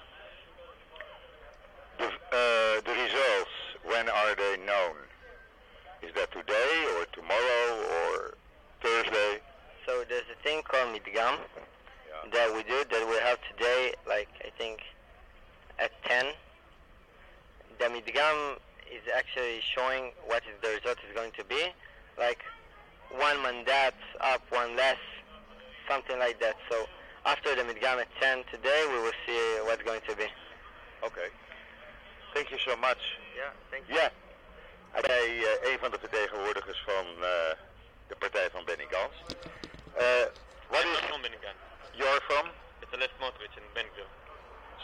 the, 1.99 2.05
uh, 2.07 2.81
the 2.81 2.93
results, 2.97 3.55
when 3.83 4.09
are 4.09 4.35
they 4.35 4.57
known? 4.65 4.95
Is 6.01 6.13
that 6.15 6.31
today 6.31 6.85
or 6.97 7.05
tomorrow 7.13 7.67
or 7.93 8.37
Thursday? 8.81 9.41
So 9.85 10.03
there's 10.09 10.29
a 10.31 10.43
thing 10.43 10.61
called 10.63 10.95
Midgam 10.95 11.37
that 12.31 12.53
we 12.53 12.63
do 12.63 12.83
that 12.89 13.07
we 13.07 13.15
have 13.21 13.34
today, 13.57 13.93
like 14.07 14.29
I 14.43 14.49
think 14.57 14.79
at 15.79 15.91
10. 16.05 16.25
The 17.79 17.85
Midgam 17.85 18.57
is 18.91 19.01
actually 19.15 19.59
showing 19.75 20.11
what 20.27 20.43
is 20.43 20.55
the 20.61 20.69
result 20.69 20.97
is 21.07 21.15
going 21.15 21.31
to 21.37 21.43
be, 21.43 21.61
like 22.17 22.39
one 23.11 23.41
mandat 23.43 23.93
up, 24.21 24.41
one 24.49 24.75
less, 24.75 24.97
something 25.89 26.17
like 26.19 26.39
that. 26.39 26.55
So 26.69 26.85
after 27.25 27.55
the 27.55 27.63
Midgam 27.63 27.99
at 27.99 28.07
10 28.21 28.43
today, 28.51 28.85
we 28.89 28.99
will 28.99 29.17
see 29.25 29.39
what's 29.63 29.83
going 29.83 30.01
to 30.07 30.15
be. 30.15 30.25
Okay. 31.03 31.29
Thank 32.33 32.51
you 32.51 32.57
so 32.65 32.75
much. 32.77 32.99
Yeah, 33.35 33.51
thank 33.71 33.83
Ja. 33.87 34.09
Hij 34.91 35.29
uh, 35.29 35.71
een 35.71 35.79
van 35.79 35.91
de 35.91 35.99
vertegenwoordigers 35.99 36.83
van 36.85 37.05
uh, 37.19 37.25
de 38.07 38.15
partij 38.17 38.49
van 38.51 38.65
Benny 38.65 38.87
Gantz. 38.89 39.15
Uh, 39.97 40.01
what 40.69 40.83
I'm 40.83 40.91
is 40.91 41.01
not 41.01 41.09
from 41.09 41.21
Benigan. 41.21 41.55
you're 41.97 42.21
from? 42.27 42.49
It's 42.85 42.93
a 42.93 43.01
left 43.01 43.13
Smotrich 43.19 43.57
and 43.57 43.65
Ben 43.73 43.85
Gvir. 43.97 44.05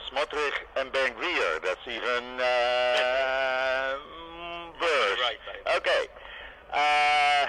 Smotrich 0.09 0.57
and 0.75 0.91
Ben 0.91 1.13
Gvir. 1.13 1.61
That's 1.61 1.85
even 1.85 2.41
uh, 2.41 3.97
worse. 4.81 5.19
Right 5.21 5.37
side. 5.45 5.77
Okay. 5.77 6.07
Uh, 6.73 7.45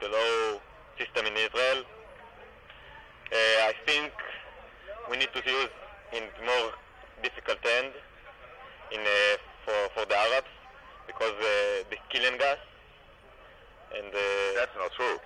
The 0.00 0.08
law 0.08 0.60
system 0.98 1.26
in 1.26 1.34
Israel. 1.36 1.84
Uh, 3.32 3.70
I 3.70 3.72
think 3.86 4.12
we 5.10 5.16
need 5.16 5.32
to 5.32 5.42
use 5.44 5.72
in 6.12 6.22
more 6.44 6.70
difficult 7.22 7.58
end 7.80 7.92
in, 8.92 9.00
uh, 9.00 9.36
for, 9.64 9.78
for 9.94 10.04
the 10.06 10.16
Arabs 10.16 10.52
because 11.06 11.34
uh, 11.40 11.82
the 11.90 11.96
killing 12.10 12.38
gas 12.38 12.58
and 13.96 14.10
uh, 14.10 14.20
that's 14.58 14.74
not 14.76 14.90
true. 14.92 15.18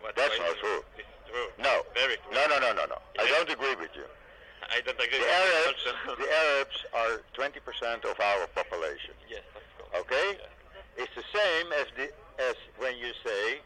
What 0.00 0.16
that's 0.16 0.38
not 0.38 0.56
true. 0.60 0.80
It's 0.96 1.08
true. 1.28 1.48
No. 1.58 1.82
Very 1.94 2.16
true. 2.20 2.32
No, 2.32 2.46
no, 2.48 2.58
no, 2.60 2.72
no, 2.72 2.84
no. 2.86 2.98
Yeah. 3.16 3.22
I 3.22 3.26
don't 3.28 3.50
agree 3.50 3.74
with 3.76 3.92
you. 3.96 4.04
I 4.74 4.80
don't 4.84 5.00
agree. 5.00 5.18
The 5.18 5.32
Arabs, 5.32 5.82
the 6.20 6.28
Arabs 6.28 6.78
are 6.94 7.14
20% 7.36 8.04
of 8.04 8.16
our 8.20 8.46
population. 8.54 9.16
Yes, 9.28 9.44
of 9.56 9.64
course. 9.76 10.04
Okay. 10.04 10.38
Yeah. 10.38 11.04
It's 11.04 11.14
the 11.16 11.24
same 11.32 11.72
as 11.72 11.86
the 11.96 12.12
as 12.48 12.56
when 12.78 12.96
you 12.96 13.12
say 13.24 13.58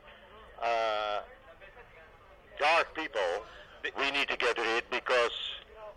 uh, 0.62 1.20
dark 2.58 2.94
people 2.94 3.20
we 3.98 4.10
need 4.12 4.28
to 4.28 4.36
get 4.36 4.56
rid 4.56 4.84
because 4.90 5.36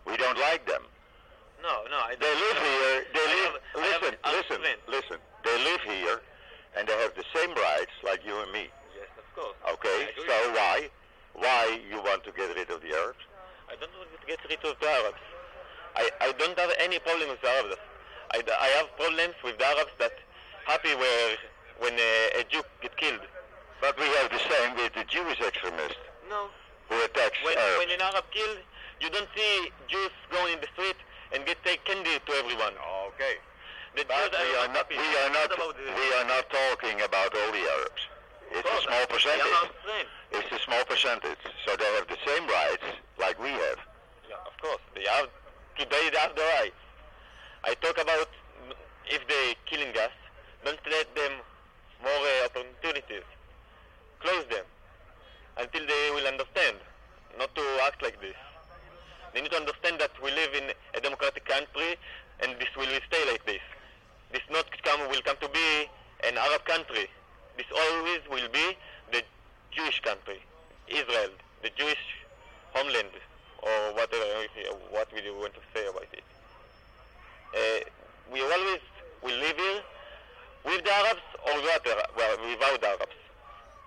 we 0.06 0.18
don't 0.18 0.38
like 0.40 0.66
them. 0.68 0.84
No, 1.64 1.84
no, 1.90 1.98
I 2.04 2.16
They 2.20 2.28
live 2.36 2.58
here. 2.60 3.06
They 3.16 3.26
live. 3.34 3.54
have- 3.54 3.94
Listen, 3.94 4.18
listen, 4.28 4.78
listen. 4.88 5.18
They 5.44 5.58
live 5.64 5.82
here, 5.82 6.22
and 6.78 6.88
they 6.88 6.94
have 7.00 7.16
the 7.16 7.24
same 7.34 7.52
rights 7.56 7.96
like 8.04 8.26
you 8.26 8.38
and 8.44 8.52
me. 8.52 8.68
Yes, 8.96 9.08
of 9.18 9.26
course. 9.36 9.56
Okay. 9.74 10.10
So 10.28 10.36
why, 10.52 10.90
why 11.34 11.80
you 11.90 11.98
want 12.04 12.24
to 12.26 12.32
get 12.34 12.54
rid 12.56 12.70
of 12.70 12.82
the 12.82 12.92
Arabs? 12.94 13.24
I 13.72 13.76
don't 13.80 13.92
want 13.98 14.10
to 14.20 14.28
get 14.28 14.40
rid 14.50 14.60
of 14.70 14.78
the 14.80 14.88
Arabs. 14.88 15.24
I, 15.96 16.10
I 16.22 16.32
don't 16.34 16.58
have 16.60 16.72
any 16.80 17.00
problem 17.00 17.30
with 17.30 17.42
the 17.42 17.50
Arabs. 17.50 17.76
I, 18.36 18.44
I 18.60 18.68
have 18.80 18.96
problems 18.98 19.36
with 19.44 19.58
the 19.58 19.66
Arabs 19.66 19.92
that 20.00 20.14
happy 20.66 20.94
where 20.96 21.38
when 21.80 21.94
uh, 21.94 22.40
a 22.40 22.44
Jew 22.50 22.62
get 22.82 22.96
killed. 22.98 23.22
But 23.82 23.98
we 23.98 24.06
have 24.20 24.30
the 24.30 24.40
same 24.40 24.76
with 24.76 24.94
the 24.94 25.06
Jewish 25.06 25.40
extremists 25.40 25.98
No. 26.30 26.48
who 26.90 26.96
attacks 27.68 27.80
When, 27.80 27.90
an 27.92 28.02
Arab 28.02 28.26
killed, 28.32 28.60
you 29.02 29.10
don't 29.10 29.30
see 29.36 29.72
Jews 29.88 30.12
going 30.32 30.54
in 30.54 30.60
the 30.62 30.68
street 30.74 30.96
and 31.34 31.46
get 31.46 31.64
take 31.64 31.84
candy 31.86 32.20
to 32.20 32.32
everyone. 32.34 32.74
Okay. 33.14 33.36
The 33.96 34.06
But 34.08 34.32
Jews 34.32 34.42
we 34.42 34.56
are 34.58 34.72
not, 34.74 34.90
we 34.90 34.98
are 34.98 35.32
not, 35.32 35.50
we 35.52 36.08
are 36.16 36.28
not 36.28 36.46
talking 36.50 37.02
about 37.02 37.34
all 37.36 37.52
the 37.52 37.64
Arabs. 37.64 38.04
It's 38.52 38.70
a 38.70 38.82
small 38.88 39.06
percentage. 39.08 39.72
It's 40.32 40.52
a 40.52 40.60
small 40.64 40.84
percentage. 40.86 41.44
So 41.66 41.76
they 41.76 41.90
have 42.00 42.08
the 42.08 42.18
same 42.26 42.48
rights 42.48 42.88
like 43.20 43.42
we 43.42 43.50
have. 43.50 43.80
Yeah, 44.30 44.36
of 44.48 44.56
course. 44.62 44.82
They 44.96 45.04
have 45.04 45.28
today 45.78 46.10
they 46.12 46.20
have 46.20 46.36
the 46.36 46.48
rights. 46.62 46.80
I 47.64 47.74
talk 47.76 48.00
about 48.00 48.30
if 49.10 49.28
they 49.28 49.56
killing 49.66 49.92
us, 49.98 50.12
don't 50.64 50.80
let 50.90 51.14
them 51.16 51.32
more 52.04 52.12
uh, 52.12 52.46
opportunities. 52.46 53.24
Close 54.20 54.46
them 54.50 54.66
until 55.58 55.86
they 55.86 56.12
will 56.14 56.28
understand, 56.28 56.78
not 57.38 57.54
to 57.56 57.62
act 57.86 58.02
like 58.02 58.20
this. 58.22 58.36
They 59.34 59.42
need 59.42 59.52
to 59.52 59.58
understand 59.58 60.00
that 60.00 60.12
we 60.24 60.32
live 60.32 60.54
in 60.54 60.72
a 60.96 61.02
democratic 61.02 61.46
country 61.46 61.96
and 62.42 62.56
this 62.60 62.70
will 62.76 62.86
stay 62.86 63.32
like 63.32 63.46
this. 63.46 63.62
This 64.32 64.42
not 64.52 64.66
come 64.84 65.08
will 65.10 65.22
come 65.22 65.38
to 65.42 65.50
be 65.50 65.90
an 66.28 66.38
Arab 66.38 66.66
country. 66.66 67.08
This 67.56 67.68
always 67.72 68.22
will 68.30 68.50
be 68.52 68.78
the 69.12 69.24
Jewish 69.72 70.02
country, 70.02 70.42
Israel, 70.88 71.30
the 71.62 71.70
Jewish 71.76 72.04
homeland, 72.74 73.14
or 73.62 73.94
whatever 73.94 74.26
what 74.92 75.08
we 75.14 75.22
want 75.32 75.54
to 75.54 75.62
say 75.74 75.88
about 75.88 76.08
it. 76.14 76.24
Uh, 77.54 77.86
we 78.32 78.42
always 78.42 78.82
will 79.24 79.38
live 79.40 79.58
here 79.58 79.82
with 80.66 80.84
the 80.84 80.92
Arabs 80.92 81.22
or 81.48 81.56
without 81.62 81.84
the, 81.84 82.88
Arabs. 82.88 83.16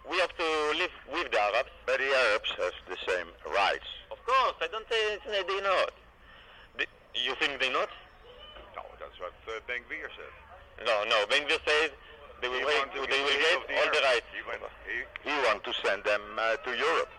We 0.08 0.16
have 0.18 0.34
to 0.36 0.78
live 0.78 0.90
with 1.12 1.30
the 1.30 1.40
Arabs. 1.40 1.70
But 1.86 1.98
the 1.98 2.10
Arabs 2.10 2.50
have 2.58 2.72
the 2.88 2.96
same 3.06 3.28
rights. 3.50 3.86
Of 4.10 4.18
course, 4.24 4.56
I 4.60 4.68
don't 4.70 4.86
say 4.88 5.18
say 5.26 5.42
they 5.46 5.60
not. 5.60 5.92
They, 6.78 6.86
you 7.14 7.34
think 7.36 7.60
they 7.60 7.70
not? 7.72 7.90
No, 8.76 8.82
that's 8.98 9.18
what 9.18 9.34
uh, 9.48 9.60
Ben 9.66 9.82
Gvir 9.90 10.08
said. 10.14 10.32
No, 10.86 11.04
no. 11.04 11.26
Ben 11.28 11.42
Gvir 11.46 11.58
says 11.66 11.90
they 12.40 12.48
will, 12.48 12.64
wait, 12.64 12.88
they 12.94 13.00
will 13.00 13.06
get 13.06 13.58
all 13.68 13.90
the 13.92 14.00
rights. 14.00 14.28
He, 14.32 14.40
went, 14.48 14.62
he, 14.88 15.04
he 15.28 15.34
wants 15.44 15.64
to 15.68 15.72
send 15.84 16.04
them 16.04 16.22
uh, 16.38 16.56
to 16.56 16.70
Europe. 16.72 17.12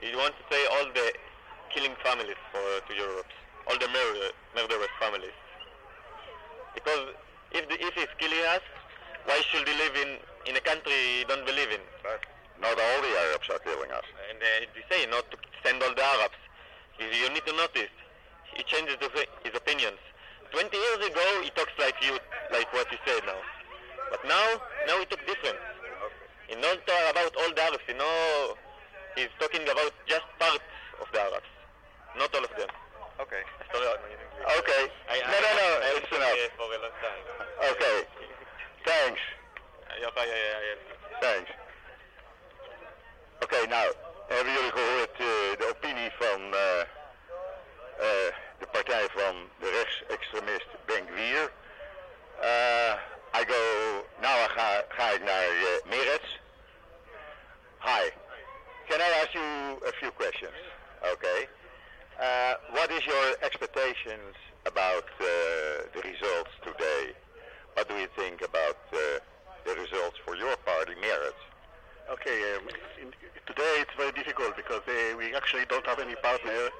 He 0.00 0.14
wants 0.16 0.36
to 0.42 0.44
say 0.50 0.62
all 0.74 0.86
the 0.92 1.12
killing 1.70 1.94
families 2.02 2.40
for 2.50 2.64
to 2.88 2.92
Europe, 2.94 3.30
all 3.68 3.78
the 3.78 3.88
murder, 3.88 4.34
murderous 4.54 4.90
families. 5.00 5.36
Because 6.74 7.14
if 7.52 7.68
the, 7.68 7.76
if 7.80 7.94
he's 7.94 8.12
killing 8.18 8.44
us, 8.54 8.64
why 9.24 9.40
should 9.50 9.66
he 9.66 9.74
live 9.74 9.94
in 9.96 10.18
in 10.46 10.56
a 10.56 10.60
country 10.60 10.92
he 10.92 11.24
don't 11.28 11.46
believe 11.46 11.70
in? 11.70 11.80
But 12.02 12.20
not 12.60 12.76
all 12.78 13.00
the 13.02 13.12
Arabs 13.28 13.48
are 13.50 13.58
killing 13.60 13.90
us. 13.92 14.04
And 14.30 14.38
uh, 14.40 14.46
they 14.74 14.84
say 14.88 15.06
not 15.10 15.24
to 15.30 15.36
send 15.64 15.82
all 15.82 15.94
the 15.94 16.02
Arabs. 16.04 16.38
You, 16.98 17.06
you 17.06 17.28
need 17.30 17.44
to 17.46 17.54
notice. 17.56 17.92
He 18.54 18.62
changes 18.64 18.96
his 19.44 19.54
opinions. 19.54 20.00
20 20.52 20.70
years 20.72 21.00
ago, 21.10 21.24
he 21.42 21.50
talks 21.50 21.74
like 21.78 21.96
you, 22.00 22.16
like 22.52 22.72
what 22.72 22.90
you 22.90 22.98
said 23.04 23.20
now. 23.26 23.36
But 24.10 24.24
now, 24.24 24.46
now 24.86 24.96
he 24.98 25.04
talks 25.06 25.26
different. 25.26 25.58
He 26.48 26.54
not 26.56 26.78
talk 26.86 27.04
about 27.10 27.34
all 27.36 27.50
the 27.52 27.62
Arabs. 27.62 27.84
You 27.88 27.98
know, 27.98 28.54
he's 29.16 29.32
talking 29.38 29.62
about 29.68 29.92
just 30.06 30.24
part 30.38 30.62
of 31.02 31.06
the 31.12 31.20
Arabs, 31.20 31.50
not 32.16 32.32
all 32.34 32.44
of 32.44 32.52
them. 32.56 32.70
Okay. 33.20 33.42
Sorry, 33.72 33.86
I'm 33.88 34.00
in 34.06 34.16
English. 34.16 34.58
Okay. 34.60 34.82
I, 35.10 35.16
no, 35.24 35.36
no, 35.40 35.50
no. 35.56 35.68
I, 35.82 35.88
I 35.88 36.00
It's 36.00 36.12
enough. 36.12 36.56
for 36.56 36.68
a 36.68 36.78
long 36.80 36.96
time. 37.00 37.22
Okay. 37.72 37.98
Thanks. 38.84 39.20
Ja. 40.00 40.10
Thanks. 41.20 41.50
Oké, 43.56 43.66
nou, 43.66 43.94
hebben 44.28 44.52
jullie 44.52 44.70
gehoord 44.70 45.10
eh, 45.12 45.58
de 45.58 45.68
opinie 45.70 46.10
van 46.18 46.54
eh, 46.54 46.80
eh, 46.80 48.34
de 48.58 48.66
partij 48.70 49.08
van 49.14 49.50
de 49.58 49.70
rechtsextremist 49.70 50.66
Ben 50.84 51.08
Gvir. 51.12 51.50
Eh, 52.40 52.92
I 53.40 53.44
go, 53.46 53.62
nou 54.20 54.48
ga, 54.48 54.84
ga 54.88 55.10
ik 55.10 55.22
naar 55.22 55.48
Meretz. 55.84 56.38
Hi, 57.80 58.10
can 58.88 59.00
I 59.00 59.10
ask 59.22 59.32
you 59.32 59.78
a 59.86 59.92
few 59.92 60.12
questions? 60.12 60.58
Okay. 61.12 61.48
Uh, 62.20 62.54
what 62.72 62.90
is 62.90 63.04
your 63.04 63.36
expectations 63.40 64.36
about 64.62 65.04
uh, 65.20 65.26
the 65.92 66.00
results 66.02 66.50
today? 66.60 67.14
What 67.74 67.88
do 67.88 67.94
you 67.94 68.08
think 68.16 68.42
about 68.42 68.76
uh, 68.92 68.98
the 69.64 69.74
results 69.74 70.18
for 70.24 70.36
your 70.36 70.56
party, 70.64 70.94
Meretz? 71.00 71.44
Okay, 72.08 72.54
um, 72.54 72.68
today 73.46 73.78
it's 73.78 73.94
very 73.96 74.12
difficult 74.12 74.56
because 74.56 74.82
uh, 74.90 75.16
we 75.16 75.34
actually 75.34 75.64
don't 75.70 75.86
have 75.86 75.98
any 76.00 76.14
partner 76.16 76.70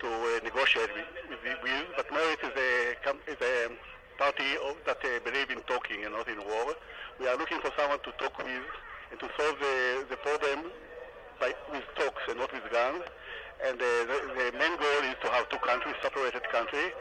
to 0.00 0.08
uh, 0.08 0.40
negotiate 0.42 0.88
with, 0.96 1.04
with, 1.28 1.58
with, 1.62 1.86
but 1.94 2.08
Meretz 2.08 2.40
is 2.40 2.56
a, 2.56 2.72
is 3.28 3.40
a 3.40 3.68
party 4.16 4.56
of, 4.64 4.76
that 4.86 4.96
uh, 5.04 5.20
believe 5.24 5.50
in 5.50 5.60
talking 5.68 6.04
and 6.04 6.12
not 6.16 6.26
in 6.26 6.38
war. 6.40 6.72
We 7.20 7.28
are 7.28 7.36
looking 7.36 7.60
for 7.60 7.70
someone 7.76 8.00
to 8.00 8.12
talk 8.16 8.36
with 8.38 8.64
and 9.12 9.20
to 9.20 9.28
solve 9.36 9.56
the, 9.60 10.06
the 10.08 10.16
problem 10.16 10.72
by, 11.38 11.52
with 11.70 11.84
talks 11.96 12.22
and 12.28 12.38
not 12.38 12.52
with 12.52 12.64
guns. 12.72 13.04
And 13.60 13.76
uh, 13.76 13.84
the, 14.08 14.16
the 14.40 14.46
main 14.56 14.80
goal 14.80 15.04
is 15.04 15.20
to 15.20 15.28
have 15.36 15.48
two 15.50 15.60
countries, 15.60 15.94
separated 16.00 16.42
country, 16.48 16.96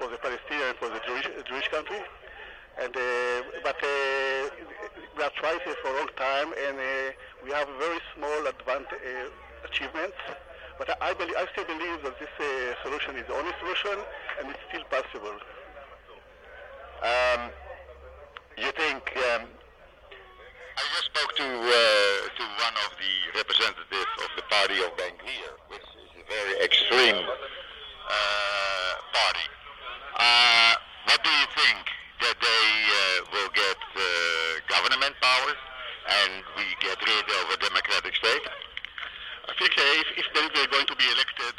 for 0.00 0.08
the 0.08 0.16
Palestinian 0.16 0.72
and 0.72 0.78
for 0.80 0.88
the 0.88 1.00
Jewish, 1.04 1.28
Jewish 1.44 1.68
country. 1.68 2.00
And 2.78 2.96
uh, 2.96 3.42
but 3.64 3.76
uh, 3.82 4.50
we 5.16 5.24
tried 5.36 5.60
it 5.66 5.76
for 5.82 5.88
a 5.88 5.96
long 5.98 6.08
time, 6.16 6.52
and 6.66 6.78
uh, 6.78 7.12
we 7.44 7.50
have 7.50 7.68
very 7.78 7.98
small 8.14 8.46
advant- 8.46 8.92
uh, 8.92 9.66
achievements. 9.66 10.16
But 10.78 10.90
I, 11.02 11.10
I, 11.10 11.14
believe, 11.14 11.34
I 11.36 11.46
still 11.52 11.64
believe 11.64 12.02
that 12.04 12.18
this 12.18 12.30
uh, 12.40 12.74
solution 12.82 13.16
is 13.16 13.26
the 13.26 13.34
only 13.34 13.52
solution, 13.60 13.98
and 14.38 14.48
it's 14.50 14.60
still 14.68 14.84
possible. 14.88 15.36
Um, 17.02 17.50
you 18.56 18.70
think? 18.72 19.02
Um, 19.34 19.48
I 20.76 20.82
just 20.96 21.12
spoke 21.12 21.36
to 21.36 21.44
uh, 21.44 22.20
to 22.38 22.44
one 22.64 22.76
of 22.86 22.96
the 22.96 23.14
representatives 23.36 24.12
of 24.24 24.30
the 24.36 24.42
party 24.48 24.80
of 24.80 24.96
Ben 24.96 25.12
Gvir, 25.20 25.52
which 25.68 25.84
is 25.84 26.10
a 26.16 26.24
very 26.24 26.64
extreme 26.64 27.16
uh, 27.16 28.92
party. 29.12 29.46
What 31.10 31.24
do 31.24 31.30
you 31.30 31.46
think 31.56 31.99
that 32.20 32.36
they 32.40 32.66
uh, 32.92 33.18
will 33.32 33.52
get 33.56 33.78
uh, 33.96 34.02
government 34.68 35.16
powers 35.20 35.60
and 36.08 36.44
we 36.56 36.64
get 36.80 37.00
rid 37.00 37.26
of 37.26 37.44
a 37.52 37.58
democratic 37.60 38.14
state? 38.16 38.44
I 39.48 39.52
think 39.58 39.72
uh, 39.72 40.02
if, 40.04 40.08
if 40.20 40.26
they 40.34 40.60
are 40.62 40.72
going 40.72 40.86
to 40.86 40.96
be 40.96 41.06
elected, 41.10 41.54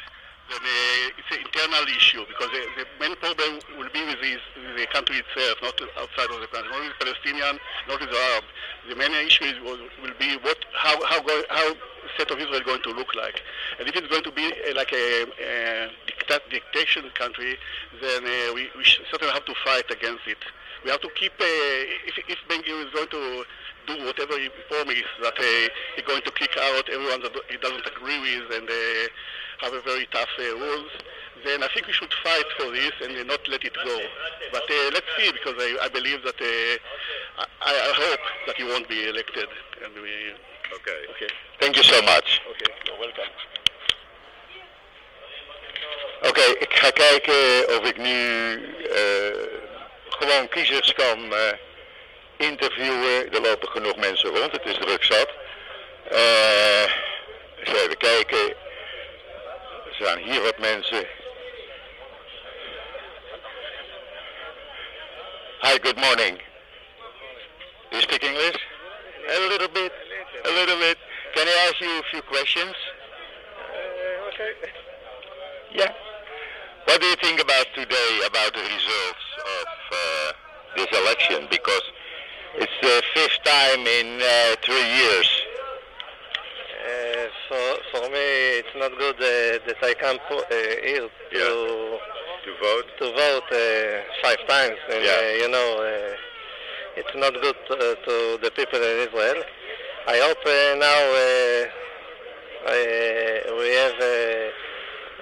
then 0.52 0.60
uh, 0.60 1.20
it's 1.20 1.32
an 1.32 1.40
internal 1.48 1.86
issue 1.88 2.26
because 2.28 2.52
the, 2.52 2.84
the 2.84 2.86
main 3.00 3.16
problem 3.18 3.60
will 3.80 3.90
be 3.96 4.04
with, 4.04 4.20
this, 4.20 4.44
with 4.60 4.76
the 4.76 4.88
country 4.92 5.24
itself, 5.24 5.56
not 5.64 5.76
outside 5.96 6.28
of 6.28 6.44
the 6.44 6.52
country, 6.52 6.68
not 6.72 6.84
with 6.84 7.00
Palestinian, 7.00 7.56
not 7.88 8.00
with 8.00 8.12
the 8.12 8.20
Arab. 8.36 8.44
The 8.90 8.96
main 8.96 9.14
issue 9.26 9.46
is, 9.46 9.56
will, 9.64 9.80
be 10.20 10.36
what, 10.44 10.60
how, 10.76 11.00
how, 11.08 11.24
go, 11.24 11.42
how 11.50 11.74
the 11.74 12.10
state 12.16 12.32
of 12.32 12.40
Israel 12.40 12.62
going 12.66 12.84
to 12.84 12.92
look 12.92 13.16
like. 13.16 13.42
And 13.80 13.88
if 13.88 13.96
it's 13.96 14.08
going 14.08 14.24
to 14.24 14.32
be 14.32 14.44
uh, 14.44 14.76
like 14.76 14.92
a, 14.92 15.24
a 15.40 15.90
dicta- 16.06 16.44
dictation 16.50 17.10
country, 17.16 17.58
then 18.02 18.24
uh, 18.28 18.54
we, 18.54 18.68
we 18.76 18.84
certainly 19.10 19.34
have 19.34 19.46
to 19.46 19.56
fight 19.64 19.90
against 19.90 20.28
it. 20.28 20.44
We 20.84 20.92
have 20.92 21.02
to 21.02 21.10
keep, 21.16 21.34
uh, 21.40 22.10
if, 22.10 22.18
if 22.28 22.40
Ben 22.50 22.60
is 22.66 22.92
going 22.94 23.08
to 23.10 23.46
do 23.88 24.06
whatever 24.06 24.38
he 24.38 24.50
promised 24.70 25.14
that 25.22 25.38
uh, 25.38 25.70
he's 25.96 26.06
going 26.06 26.22
to 26.24 26.32
kick 26.32 26.58
out 26.58 26.90
everyone 26.90 27.22
that 27.22 27.34
he 27.50 27.58
doesn't 27.58 27.86
agree 27.88 28.20
with 28.20 28.52
and 28.58 28.70
uh, 28.70 29.08
have 29.62 29.74
a 29.74 29.82
very 29.82 30.08
tough 30.12 30.30
uh, 30.40 30.44
rules, 30.58 30.92
then 31.46 31.64
I 31.64 31.68
think 31.74 31.88
we 31.88 31.94
should 31.94 32.14
fight 32.24 32.46
for 32.58 32.72
this 32.72 32.92
and 33.04 33.18
uh, 33.18 33.24
not 33.24 33.48
let 33.48 33.64
it 33.64 33.74
go. 33.74 33.98
But 34.52 34.64
uh, 34.70 34.90
let's 34.94 35.08
see, 35.18 35.32
because 35.32 35.56
I, 35.58 35.78
I 35.86 35.90
believe 35.90 36.24
that 36.24 36.40
uh, 36.42 37.44
I, 37.62 37.72
I 37.72 37.94
hope 37.96 38.24
that 38.48 38.56
he 38.58 38.64
won't 38.64 38.88
be 38.90 39.08
elected. 39.10 39.48
And 39.84 39.94
we, 39.96 40.34
Okay. 40.72 41.00
okay, 41.12 41.28
Thank 41.60 41.76
you 41.76 41.84
so 41.84 42.02
much. 42.04 42.40
okay, 42.50 42.72
you're 42.88 42.98
welcome. 42.98 43.32
Oké, 46.24 46.42
ik 46.60 46.74
ga 46.74 46.90
kijken 46.92 47.68
of 47.78 47.88
ik 47.90 47.98
nu 47.98 48.54
eh, 48.96 49.32
gewoon 50.10 50.50
kiezers 50.50 50.94
kan 50.94 51.34
eh, 51.34 51.54
interviewen. 52.42 53.34
Er 53.34 53.42
lopen 53.42 53.70
genoeg 53.70 53.96
mensen 53.96 54.30
rond, 54.30 54.52
het 54.52 54.66
is 54.66 54.78
druk 54.78 55.04
zat. 55.04 55.30
Eh, 56.10 56.84
eens 57.60 57.82
even 57.84 57.98
kijken. 57.98 58.50
Er 59.86 59.96
zijn 60.00 60.18
hier 60.18 60.42
wat 60.42 60.58
mensen. 60.58 61.08
Hi, 65.62 65.78
good 65.82 65.96
morning. 65.96 66.38
Do 67.90 67.98
you 67.98 68.02
speak 68.02 68.24
English? 68.24 68.56
A 69.30 69.48
little 69.48 69.70
bit. 69.70 69.92
A 70.46 70.50
little 70.50 70.78
bit. 70.78 70.98
Can 71.34 71.48
I 71.48 71.68
ask 71.68 71.80
you 71.80 72.00
a 72.00 72.04
few 72.04 72.22
questions? 72.22 72.76
okay. 74.28 74.54
Yeah. 75.70 75.94
What 76.86 77.00
do 77.00 77.06
you 77.06 77.16
think 77.16 77.40
about 77.40 77.68
today, 77.74 78.26
about 78.26 78.54
the 78.54 78.62
results 78.62 79.22
election 81.22 81.48
because 81.50 81.82
it's 81.82 81.88
the 81.88 81.91
fifth 83.14 83.40
time 83.44 83.82
in 83.88 84.20
uh, 84.22 84.56
three 84.66 84.88
years. 85.00 85.30
Uh, 86.82 87.26
for 87.48 87.68
for 87.92 88.04
me, 88.10 88.26
it's 88.60 88.76
not 88.76 88.92
good 88.98 89.16
uh, 89.16 89.60
that 89.68 89.78
I 89.84 89.94
come 90.04 90.18
po- 90.28 90.46
uh, 90.50 90.76
here 90.88 91.08
to 91.34 91.46
To 92.46 92.52
vote? 92.66 92.88
to 93.00 93.06
vote 93.24 93.50
uh, 93.52 94.02
five 94.24 94.42
times, 94.48 94.80
and 94.94 95.04
Yeah. 95.06 95.14
uh, 95.18 95.44
you 95.44 95.50
know, 95.56 95.70
uh, 95.92 97.00
it's 97.00 97.16
not 97.24 97.34
good 97.46 97.58
to, 97.70 97.76
to 98.08 98.16
the 98.44 98.52
people 98.60 98.80
in 98.92 98.98
Israel. 99.08 99.40
I 100.08 100.18
hope 100.26 100.42
uh, 100.46 100.76
now 100.88 101.02
uh, 101.26 101.64
uh, 102.74 103.58
we 103.60 103.68
have 103.82 103.98
uh, 104.02 104.14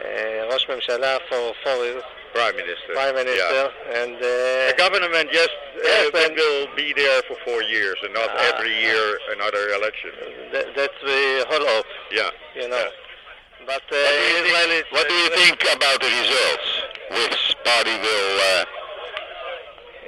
uh, 0.08 0.50
Rosh 0.52 0.66
Mמשלה 0.70 1.14
for 1.30 1.44
four 1.64 1.80
years, 1.86 2.04
Prime 2.34 2.56
Minister. 2.56 2.94
Prime 2.94 3.16
Minister. 3.16 3.40
Yeah. 3.40 4.04
And 4.04 4.16
uh, 4.16 4.72
the 4.72 4.76
government 4.78 5.32
just 5.32 5.50
uh, 5.50 5.82
yes, 5.84 6.14
uh, 6.14 6.30
will 6.36 6.68
be 6.76 6.94
there 6.94 7.22
for 7.28 7.36
four 7.46 7.62
years 7.64 7.98
and 8.04 8.14
not 8.14 8.30
ah. 8.30 8.52
every 8.54 8.74
year 8.82 9.20
another 9.32 9.74
election. 9.76 10.12
That's 10.52 11.00
the 11.04 11.46
whole 11.50 11.66
hope. 11.66 11.86
Yeah. 12.12 12.30
You 12.56 12.70
know. 12.70 12.78
Yeah. 12.78 13.10
But 13.66 13.84
uh, 13.92 13.98
what, 13.98 14.44
do 14.44 14.74
think, 14.74 14.86
what 14.92 15.08
do 15.08 15.14
you 15.14 15.30
uh, 15.30 15.36
think 15.38 15.62
about 15.62 16.02
the 16.02 16.10
results? 16.10 16.70
Which 17.12 17.56
party 17.64 17.96
will 18.02 18.40
uh, 18.40 18.66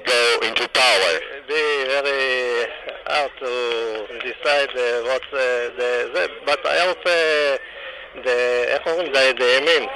go 0.08 0.48
into 0.48 0.68
power? 0.70 1.14
Be 1.48 1.86
very 1.86 2.66
hard 3.06 3.32
to 3.38 4.08
decide 4.24 4.72
uh, 4.74 5.04
what 5.06 5.22
uh, 5.30 5.38
the, 5.78 6.10
the, 6.14 6.30
But 6.46 6.66
I 6.66 6.80
hope 6.88 7.04
the, 7.04 7.60
from 8.84 8.98
the 9.14 9.46
Yemen. 9.46 9.90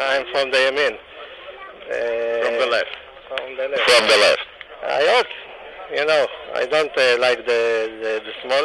I'm 0.00 0.26
from 0.32 0.50
the 0.50 0.58
Yemen. 0.58 0.98
From 1.88 2.54
the 2.60 2.66
left. 2.66 2.94
from 3.28 3.56
the 3.56 3.68
left 3.68 3.90
From 3.90 4.04
the 4.08 4.16
left. 4.16 4.46
I 4.84 5.02
hope 5.16 5.26
you 5.96 6.04
know 6.04 6.26
I 6.54 6.66
don't 6.66 6.92
uh, 6.98 7.16
like 7.18 7.46
the, 7.46 7.88
the, 8.02 8.12
the 8.26 8.32
small 8.42 8.64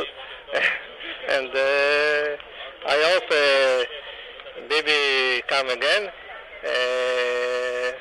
and 1.35 1.49
uh, 1.49 2.37
I 2.85 2.97
hope 3.09 3.27
uh, 3.31 4.67
Bibi 4.69 5.41
come 5.47 5.69
again 5.69 6.03
uh, 6.67 7.91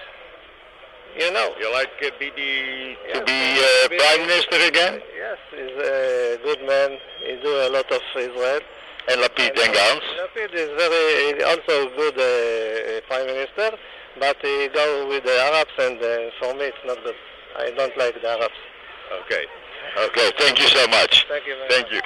you 1.20 1.30
know 1.32 1.48
You 1.60 1.72
like 1.72 1.90
uh, 2.02 2.10
to 2.10 2.24
Yes. 2.24 3.22
be 3.26 3.40
uh, 3.62 3.88
prime 4.00 4.26
minister 4.26 4.58
again? 4.66 5.00
Yes, 5.16 5.38
he's 5.50 5.76
a 5.86 6.38
good 6.42 6.60
man. 6.66 6.98
He 7.24 7.36
do 7.42 7.52
a 7.66 7.68
lot 7.68 7.90
of 7.92 8.02
Israel. 8.16 8.60
And 9.08 9.20
Lapid 9.20 9.52
and 9.62 9.72
Gantz? 9.74 10.06
Lapid 10.20 10.54
is 10.54 10.70
very 10.78 11.42
also 11.44 11.90
good 11.96 12.16
uh, 12.18 13.00
prime 13.08 13.26
minister, 13.26 13.76
but 14.18 14.36
he 14.42 14.68
go 14.68 15.08
with 15.08 15.24
the 15.24 15.36
Arabs, 15.38 15.72
and 15.78 15.98
uh, 16.02 16.30
for 16.38 16.54
me 16.54 16.64
it's 16.66 16.84
not 16.84 17.02
good. 17.04 17.14
I 17.58 17.70
don't 17.70 17.96
like 17.96 18.20
the 18.20 18.28
Arabs. 18.28 18.54
Okay. 19.24 19.44
Okay, 19.98 20.30
thank 20.38 20.58
you 20.58 20.68
so 20.68 20.86
much. 20.88 21.26
Thank 21.28 21.46
you 21.46 21.54
very 21.56 21.68
Thank 21.68 21.90
you. 21.92 22.00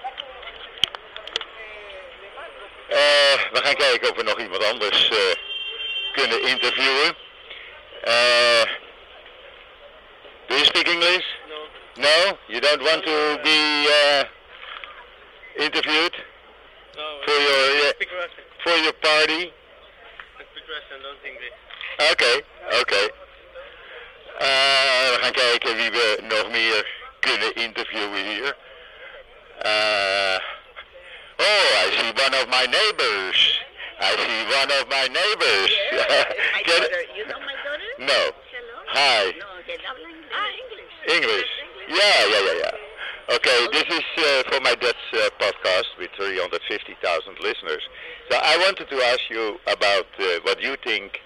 Eh, 2.89 3.39
we 3.53 3.61
gaan 3.63 3.75
kijken 3.77 4.11
of 4.11 4.17
we 4.17 4.23
nog 4.23 4.39
iemand 4.39 4.65
anders 4.65 5.09
eh, 5.09 5.35
kunnen 6.13 6.43
interviewen. 6.43 7.17
Eh, 8.03 8.63
do 10.47 10.55
you 10.55 10.65
speak 10.65 10.89
English? 10.89 11.27
No. 11.49 11.57
No? 11.95 12.39
You 12.47 12.61
don't 12.61 12.83
want 12.83 13.03
to 13.05 13.39
be 13.43 13.87
uh, 13.89 14.25
interviewed 15.65 16.15
No, 16.97 17.03
for 17.25 17.35
your 17.35 17.89
uh, 17.89 17.93
for 18.63 18.77
your 18.83 18.93
party? 18.93 19.53
I 20.39 20.45
speak 20.53 20.65
Russian, 20.69 21.03
don't 21.03 21.25
English. 21.25 21.66
Oké, 21.97 22.43
oké. 22.81 23.11
Eh, 24.39 25.11
we 25.11 25.19
gaan 25.21 25.33
kijken 25.33 25.77
wie 25.77 25.91
we 25.91 26.19
nog 26.23 26.51
meer 26.51 26.87
kunnen 27.21 27.55
interviewen 27.55 28.25
hier. 28.27 28.57
Eh, 29.59 30.39
oh, 31.37 31.85
I 31.85 31.97
see 31.97 32.13
one 32.27 32.37
of 32.37 32.47
my 32.47 32.67
neighbors. 32.67 33.65
I 34.01 34.11
see 34.17 34.45
one 34.61 34.71
of 34.81 34.87
my 34.89 35.09
neighbors. 35.09 35.73
my 36.53 36.63
daughter. 36.63 37.07
You 37.15 37.25
know 37.27 37.41
my 37.41 37.55
daughter? 37.65 37.95
no. 37.97 38.33
Hello? 38.53 38.79
Hi. 38.87 39.33
No, 39.39 39.47
they 39.67 39.79
love 39.87 39.99
English. 39.99 40.33
Ah, 40.33 40.49
English. 40.63 41.17
English. 41.17 41.51
Yeah, 41.89 42.27
yeah, 42.29 42.43
yeah, 42.47 42.59
yeah. 42.59 43.35
Okay, 43.37 43.67
this 43.73 43.85
is 43.89 44.05
uh, 44.19 44.43
for 44.51 44.61
my 44.61 44.75
Dutch 44.75 45.05
uh, 45.15 45.31
podcast 45.41 45.99
with 45.99 46.11
350,000 46.17 47.39
listeners. 47.41 47.83
So 48.31 48.39
I 48.43 48.57
wanted 48.59 48.89
to 48.89 48.97
ask 49.03 49.21
you 49.31 49.59
about 49.67 50.07
uh, 50.21 50.25
what 50.45 50.63
you 50.63 50.77
think 50.85 51.21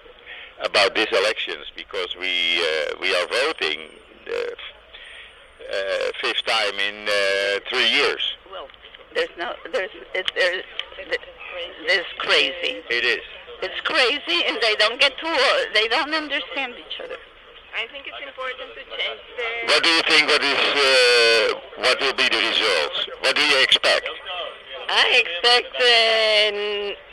about 0.63 0.95
these 0.95 1.11
elections 1.13 1.67
because 1.77 2.17
we 2.17 2.59
uh, 2.59 2.95
we 3.01 3.15
are 3.15 3.27
voting 3.29 3.81
the 4.27 4.55
uh, 5.71 6.13
fifth 6.21 6.45
time 6.47 6.75
in 6.79 7.09
uh, 7.09 7.61
three 7.69 7.89
years. 7.89 8.37
Well, 8.51 8.69
there's 9.15 9.31
no, 9.39 9.55
there's, 9.73 9.91
it, 10.15 10.31
there's, 10.35 10.65
there's 11.87 12.07
crazy. 12.19 12.83
It 12.91 13.05
is. 13.05 13.25
It's 13.63 13.81
crazy, 13.85 14.45
and 14.49 14.57
they 14.63 14.75
don't 14.77 14.99
get 14.99 15.19
to, 15.19 15.27
uh, 15.27 15.39
they 15.75 15.87
don't 15.89 16.15
understand 16.15 16.75
each 16.81 17.01
other. 17.05 17.17
I 17.77 17.87
think 17.93 18.07
it's 18.09 18.23
important 18.27 18.73
to 18.75 18.83
change 18.97 19.21
the. 19.37 19.73
What 19.73 19.83
do 19.85 19.91
you 19.91 20.03
think? 20.03 20.27
What 20.29 20.43
is 20.43 20.59
uh, 20.75 21.61
what 21.77 22.01
will 22.01 22.15
be 22.15 22.29
the 22.29 22.41
results? 22.51 23.09
What 23.21 23.37
do 23.37 23.43
you 23.43 23.63
expect? 23.63 24.09
I 24.89 25.23
expect 25.23 25.77
uh, 25.77 27.10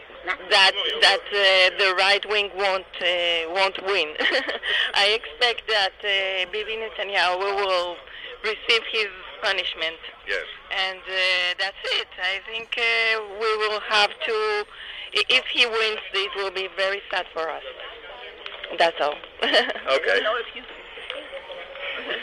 that 0.49 0.71
that 1.01 1.23
uh, 1.31 1.77
the 1.77 1.95
right 1.95 2.25
wing 2.29 2.49
won't 2.55 2.85
uh, 3.01 3.49
won't 3.53 3.77
win. 3.85 4.09
I 4.93 5.07
expect 5.19 5.67
that 5.69 5.93
uh, 6.03 6.51
Bibi 6.51 6.75
Netanyahu 6.83 7.39
will 7.65 7.95
receive 8.43 8.83
his 8.91 9.07
punishment, 9.41 9.97
Yes. 10.27 10.45
and 10.71 10.99
uh, 10.99 11.53
that's 11.59 11.77
it. 11.99 12.07
I 12.21 12.39
think 12.49 12.77
uh, 12.77 13.21
we 13.39 13.57
will 13.57 13.79
have 13.89 14.11
to. 14.25 14.65
If 15.13 15.45
he 15.47 15.65
wins, 15.65 15.99
this 16.13 16.27
will 16.35 16.51
be 16.51 16.67
very 16.75 17.01
sad 17.09 17.25
for 17.33 17.49
us. 17.49 17.63
That's 18.77 18.99
all. 19.01 19.15
Okay. 19.41 20.19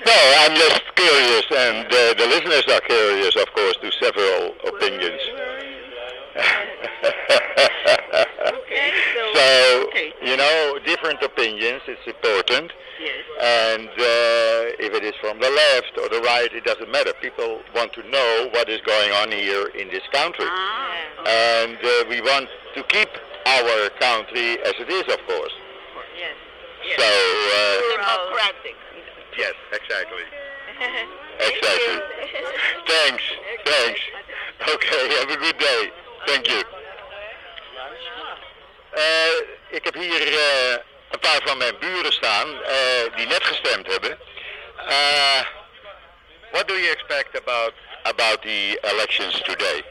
No, 0.07 0.13
I'm 0.41 0.55
just 0.57 0.83
curious, 0.95 1.45
and 1.51 1.87
uh, 1.87 2.15
the 2.15 2.27
listeners 2.27 2.65
are 2.73 2.81
curious, 2.81 3.37
of 3.37 3.53
course, 3.53 3.77
to 3.83 3.91
several 3.93 4.55
opinions. 4.67 5.21
Okay, 9.35 9.41
so- 9.41 9.81
so, 9.81 9.89
okay. 9.89 10.13
you 10.23 10.37
know, 10.37 10.79
different 10.87 11.23
opinions, 11.23 11.83
it's 11.87 12.07
important. 12.07 12.73
Yes. 13.01 13.11
And 13.43 13.89
uh, 13.89 14.79
if 14.87 14.95
it 14.95 15.03
is 15.05 15.15
from 15.21 15.41
the 15.41 15.51
left 15.51 15.99
or 15.99 16.09
the 16.09 16.23
right, 16.25 16.49
it 16.55 16.65
doesn't 16.65 16.91
matter. 16.91 17.13
People 17.21 17.61
want 17.75 17.93
to 17.95 18.09
know 18.09 18.49
what 18.53 18.69
is 18.69 18.81
going 18.87 19.11
on 19.13 19.33
here 19.33 19.67
in 19.75 19.89
this 19.89 20.03
country. 20.13 20.47
Ah. 20.49 21.27
And 21.27 21.77
uh, 21.83 22.05
we 22.09 22.21
want 22.21 22.49
to 22.77 22.83
keep 22.85 23.09
our 23.47 23.91
country 23.99 24.59
as 24.63 24.75
it 24.79 24.89
is, 24.89 25.03
of 25.13 25.19
course. 25.27 25.53
Yes. 26.17 26.37
So, 26.97 27.03
uh, 27.05 27.97
Democratic. 27.99 28.77
yes, 29.39 29.55
exactly. 29.73 30.23
Exactly. 31.41 32.01
Thanks. 32.87 33.23
Thanks. 33.65 34.01
Okay, 34.69 35.09
have 35.19 35.31
a 35.31 35.37
good 35.37 35.59
day. 35.59 35.91
Thank 36.27 36.49
you. 36.49 36.63
Eh, 38.95 39.35
ik 39.71 39.85
heb 39.85 39.95
hier 39.95 40.23
eh, 40.29 40.73
een 41.11 41.19
paar 41.21 41.41
van 41.45 41.59
mijn 41.59 41.79
buren 41.79 42.13
staan 42.13 42.63
eh, 42.63 43.17
die 43.17 43.27
net 43.27 43.45
gestemd 43.45 43.87
hebben. 43.87 44.19
What 46.51 46.69
do 46.69 46.75
you 46.75 46.91
expect 46.91 47.37
about 47.39 47.73
about 48.03 48.43
the 48.43 48.79
elections 48.83 49.41
today? 49.43 49.83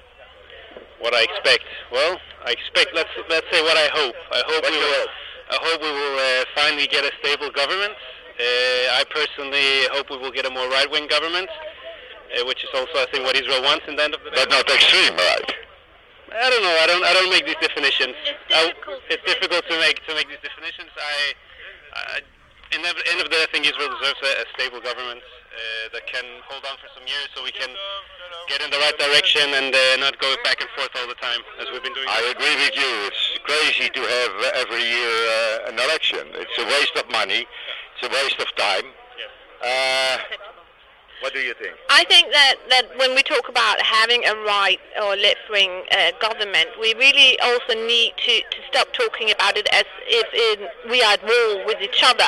What 1.00 1.14
I 1.14 1.24
expect? 1.24 1.66
Well, 1.92 2.20
I 2.48 2.52
expect. 2.52 2.94
Let's 2.94 3.10
let's 3.28 3.48
say 3.52 3.62
what 3.62 3.78
I 3.78 3.90
hope. 4.00 4.16
I 4.32 4.42
hope 4.46 4.62
What 4.62 4.72
we 4.72 4.78
will. 4.78 5.00
hope? 5.00 5.10
I 5.50 5.58
hope 5.68 5.82
we 5.82 5.92
will 5.92 6.18
uh, 6.18 6.46
finally 6.56 6.88
get 6.88 7.04
a 7.04 7.12
stable 7.22 7.50
government. 7.52 7.94
Uh, 8.40 9.00
I 9.00 9.04
personally 9.10 9.88
hope 9.92 10.10
we 10.10 10.18
will 10.18 10.32
get 10.32 10.46
a 10.46 10.50
more 10.50 10.68
right-wing 10.70 11.08
government, 11.08 11.50
uh, 11.50 12.46
which 12.46 12.64
is 12.64 12.70
also, 12.74 12.96
I 12.96 13.06
think, 13.12 13.26
what 13.26 13.36
Israel 13.36 13.62
wants 13.62 13.86
in 13.88 13.96
the 13.98 14.04
end 14.04 14.14
of 14.16 14.24
the 14.24 14.30
day. 14.32 14.38
But 14.42 14.50
not 14.50 14.70
extreme, 14.70 15.16
right? 15.16 15.50
I 16.34 16.50
don't 16.50 16.64
know. 16.66 16.76
I 16.82 16.86
don't. 16.88 17.04
I 17.06 17.14
don't 17.14 17.30
make 17.30 17.46
these 17.46 17.60
definitions. 17.62 18.16
It's 18.26 18.56
I- 18.58 18.68
difficult 18.74 19.00
it's 19.10 19.22
to- 19.24 19.34
difficult 19.38 19.64
to 19.70 19.76
make 19.80 20.02
to 20.08 20.12
make 20.18 20.28
these 20.30 20.42
definitions. 20.42 20.90
I, 20.98 21.34
I 21.94 22.20
in 22.74 22.82
the 22.82 22.90
end 22.90 23.22
of 23.22 23.30
the 23.30 23.34
day, 23.38 23.44
I 23.46 23.50
think 23.54 23.70
Israel 23.70 23.94
deserves 24.02 24.18
a, 24.26 24.32
a 24.42 24.46
stable 24.58 24.82
government 24.82 25.22
uh, 25.22 25.94
that 25.94 26.08
can 26.10 26.26
hold 26.50 26.66
on 26.66 26.74
for 26.82 26.90
some 26.98 27.06
years, 27.06 27.30
so 27.38 27.44
we 27.46 27.54
can 27.54 27.70
get 28.50 28.66
in 28.66 28.70
the 28.74 28.82
right 28.82 28.98
direction 28.98 29.46
and 29.54 29.70
uh, 29.70 29.80
not 30.02 30.18
go 30.18 30.34
back 30.44 30.58
and 30.60 30.70
forth 30.74 30.90
all 30.98 31.06
the 31.06 31.20
time 31.22 31.38
as 31.62 31.70
we've 31.70 31.86
been 31.86 31.94
doing. 31.94 32.10
I 32.10 32.34
agree 32.34 32.56
with 32.66 32.74
you. 32.74 32.92
It's 33.14 33.38
crazy 33.46 33.94
to 33.94 34.02
have 34.02 34.34
uh, 34.42 34.62
every 34.66 34.82
year 34.82 35.14
uh, 35.38 35.70
an 35.70 35.78
election. 35.78 36.26
It's 36.34 36.58
a 36.58 36.66
waste 36.66 36.98
of 36.98 37.06
money. 37.14 37.46
It's 37.46 38.04
a 38.10 38.10
waste 38.10 38.42
of 38.42 38.50
time. 38.58 38.90
Uh, 39.62 40.18
what 41.24 41.34
do 41.34 41.40
you 41.40 41.54
think? 41.56 41.74
I 41.90 42.04
think 42.12 42.28
that, 42.34 42.56
that 42.70 42.86
when 43.00 43.16
we 43.16 43.24
talk 43.24 43.48
about 43.48 43.80
having 43.82 44.26
a 44.26 44.36
right 44.44 44.80
or 45.02 45.16
left-wing 45.16 45.72
uh, 45.90 46.12
government, 46.20 46.68
we 46.80 46.94
really 46.96 47.40
also 47.40 47.74
need 47.88 48.12
to, 48.28 48.34
to 48.52 48.60
stop 48.68 48.92
talking 48.92 49.32
about 49.32 49.56
it 49.56 49.68
as 49.72 49.86
if 50.04 50.28
in, 50.36 50.68
we 50.92 51.02
are 51.02 51.14
at 51.14 51.24
war 51.24 51.66
with 51.66 51.80
each 51.82 52.04
other. 52.04 52.28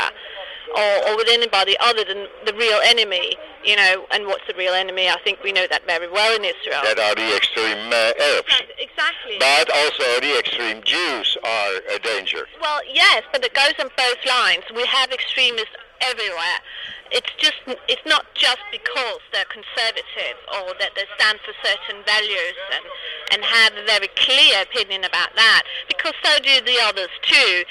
or, 0.75 1.09
or 1.09 1.15
with 1.15 1.27
anybody 1.29 1.75
other 1.79 2.03
than 2.03 2.27
the 2.45 2.53
real 2.53 2.79
enemy. 2.83 3.35
You 3.63 3.75
know, 3.75 4.05
and 4.11 4.27
what's 4.27 4.45
the 4.47 4.53
real 4.53 4.73
enemy? 4.73 5.09
I 5.09 5.17
think 5.23 5.41
we 5.43 5.51
know 5.51 5.65
that 5.69 5.85
very 5.87 6.09
well 6.09 6.35
in 6.35 6.45
Israel. 6.45 6.81
That 6.83 6.99
are 6.99 7.15
the 7.15 7.35
extreme 7.35 7.89
uh, 7.89 8.13
Arabs. 8.13 8.61
Exactly. 8.77 9.37
But 9.39 9.65
also 9.73 10.05
the 10.21 10.37
extreme 10.37 10.83
Jews 10.83 11.37
are 11.43 11.71
a 11.95 11.99
danger. 11.99 12.45
Well, 12.61 12.81
yes, 12.93 13.23
but 13.31 13.43
it 13.43 13.53
goes 13.55 13.73
on 13.79 13.89
both 13.97 14.21
lines. 14.27 14.63
We 14.75 14.85
have 14.85 15.11
extremists 15.11 15.73
everywhere. 16.01 16.59
It's 17.11 17.29
just 17.37 17.61
it's 17.87 18.01
not 18.05 18.25
just 18.33 18.63
because 18.71 19.21
they're 19.31 19.45
conservative 19.45 20.37
or 20.49 20.73
that 20.79 20.95
they 20.95 21.05
stand 21.17 21.39
for 21.45 21.53
certain 21.63 22.01
values 22.03 22.57
and 22.73 22.85
and 23.31 23.43
have 23.43 23.73
a 23.77 23.85
very 23.85 24.09
clear 24.15 24.61
opinion 24.61 25.03
about 25.03 25.29
that, 25.35 25.63
because 25.87 26.13
so 26.23 26.39
do 26.39 26.61
the 26.65 26.77
others 26.81 27.13
too. 27.21 27.63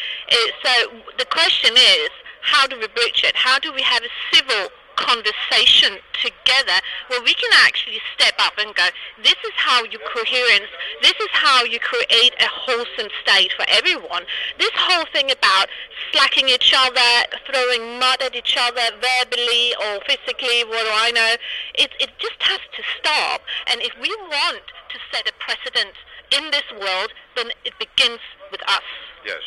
So 0.62 1.02
the 1.18 1.26
question 1.26 1.74
is, 1.74 2.10
how 2.42 2.66
do 2.66 2.78
we 2.78 2.86
bridge 2.88 3.24
it? 3.24 3.34
How 3.34 3.58
do 3.58 3.72
we 3.72 3.82
have 3.82 4.02
a 4.02 4.12
civil 4.32 4.68
conversation 4.96 5.98
together 6.22 6.78
where 7.08 7.22
we 7.22 7.34
can 7.34 7.50
actually 7.64 8.00
step 8.14 8.34
up 8.38 8.54
and 8.58 8.74
go, 8.74 8.88
this 9.22 9.36
is 9.44 9.54
how 9.56 9.84
you 9.84 9.98
coherence, 10.12 10.70
this 11.02 11.14
is 11.20 11.28
how 11.32 11.64
you 11.64 11.78
create 11.80 12.34
a 12.40 12.48
wholesome 12.48 13.10
state 13.22 13.52
for 13.52 13.64
everyone. 13.68 14.24
This 14.58 14.72
whole 14.74 15.06
thing 15.12 15.30
about 15.30 15.68
slacking 16.12 16.48
each 16.48 16.72
other, 16.76 17.10
throwing 17.50 17.98
mud 17.98 18.22
at 18.22 18.34
each 18.34 18.56
other 18.58 18.82
verbally 19.00 19.74
or 19.84 20.00
physically, 20.06 20.64
what 20.64 20.84
do 20.84 20.92
I 20.92 21.10
know, 21.10 21.34
it, 21.74 21.90
it 22.00 22.10
just 22.18 22.40
has 22.40 22.60
to 22.76 22.82
stop. 22.98 23.42
And 23.66 23.80
if 23.82 23.92
we 24.00 24.08
want 24.30 24.62
to 24.90 24.98
set 25.12 25.28
a 25.28 25.32
precedent 25.38 25.94
in 26.30 26.50
this 26.50 26.64
world, 26.72 27.12
then 27.36 27.50
it 27.64 27.74
begins 27.78 28.20
with 28.50 28.62
us. 28.68 28.86
Yes. 29.24 29.42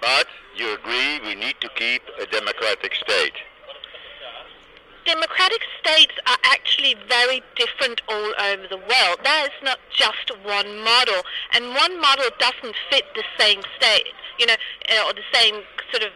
But 0.00 0.26
you 0.56 0.74
agree 0.74 1.20
we 1.20 1.34
need 1.34 1.54
to 1.60 1.68
keep 1.76 2.02
a 2.20 2.26
democratic 2.26 2.94
state. 2.94 3.34
Democratic 5.04 5.62
states 5.80 6.12
are 6.26 6.38
actually 6.44 6.96
very 7.08 7.42
different 7.56 8.00
all 8.08 8.32
over 8.40 8.66
the 8.68 8.78
world. 8.78 9.18
There 9.24 9.44
is 9.44 9.58
not 9.62 9.78
just 9.90 10.30
one 10.44 10.80
model, 10.82 11.22
and 11.52 11.74
one 11.74 12.00
model 12.00 12.26
doesn't 12.38 12.76
fit 12.90 13.04
the 13.14 13.24
same 13.38 13.62
state, 13.76 14.14
you 14.38 14.46
know, 14.46 14.56
uh, 14.90 15.06
or 15.06 15.12
the 15.14 15.26
same 15.32 15.62
sort 15.90 16.02
of 16.04 16.12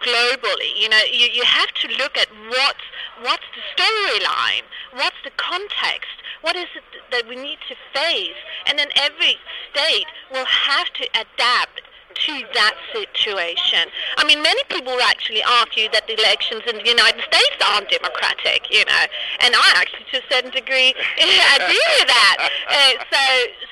globally. 0.00 0.72
You 0.76 0.88
know, 0.88 1.02
you, 1.10 1.28
you 1.32 1.44
have 1.44 1.72
to 1.72 1.88
look 1.96 2.16
at 2.16 2.28
what's 2.48 2.86
what's 3.22 3.44
the 3.54 3.64
storyline, 3.76 4.62
what's 4.94 5.20
the 5.24 5.30
context, 5.36 6.16
what 6.40 6.56
is 6.56 6.68
it 6.74 6.84
that 7.10 7.28
we 7.28 7.36
need 7.36 7.58
to 7.68 7.76
face, 7.92 8.40
and 8.66 8.78
then 8.78 8.88
every 8.96 9.36
state 9.70 10.06
will 10.32 10.46
have 10.46 10.90
to 10.94 11.04
adapt 11.14 11.82
to 12.14 12.34
that 12.54 12.74
situation. 12.92 13.88
I 14.16 14.24
mean, 14.24 14.42
many 14.42 14.62
people 14.68 14.96
actually 15.02 15.42
argue 15.42 15.88
that 15.92 16.06
the 16.06 16.14
elections 16.18 16.62
in 16.66 16.76
the 16.76 16.86
United 16.86 17.22
States 17.22 17.58
aren't 17.64 17.88
democratic, 17.88 18.70
you 18.70 18.84
know, 18.84 19.04
and 19.40 19.54
I 19.54 19.68
actually, 19.76 20.06
to 20.12 20.18
a 20.18 20.26
certain 20.30 20.50
degree, 20.50 20.90
agree 21.18 21.86
with 21.98 22.08
that. 22.08 22.36
Uh, 22.68 22.92
so, 23.10 23.22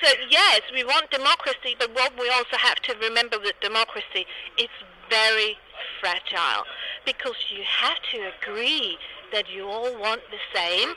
so 0.02 0.08
yes, 0.30 0.62
we 0.72 0.84
want 0.84 1.10
democracy, 1.10 1.76
but 1.78 1.94
what 1.94 2.12
we 2.18 2.28
also 2.30 2.56
have 2.56 2.80
to 2.88 2.94
remember 3.02 3.38
with 3.38 3.54
democracy, 3.60 4.26
it's 4.56 4.78
very 5.10 5.56
fragile 6.00 6.64
because 7.04 7.36
you 7.50 7.62
have 7.64 7.98
to 8.12 8.30
agree 8.36 8.98
that 9.32 9.50
you 9.50 9.68
all 9.68 9.92
want 9.98 10.20
the 10.30 10.40
same, 10.54 10.94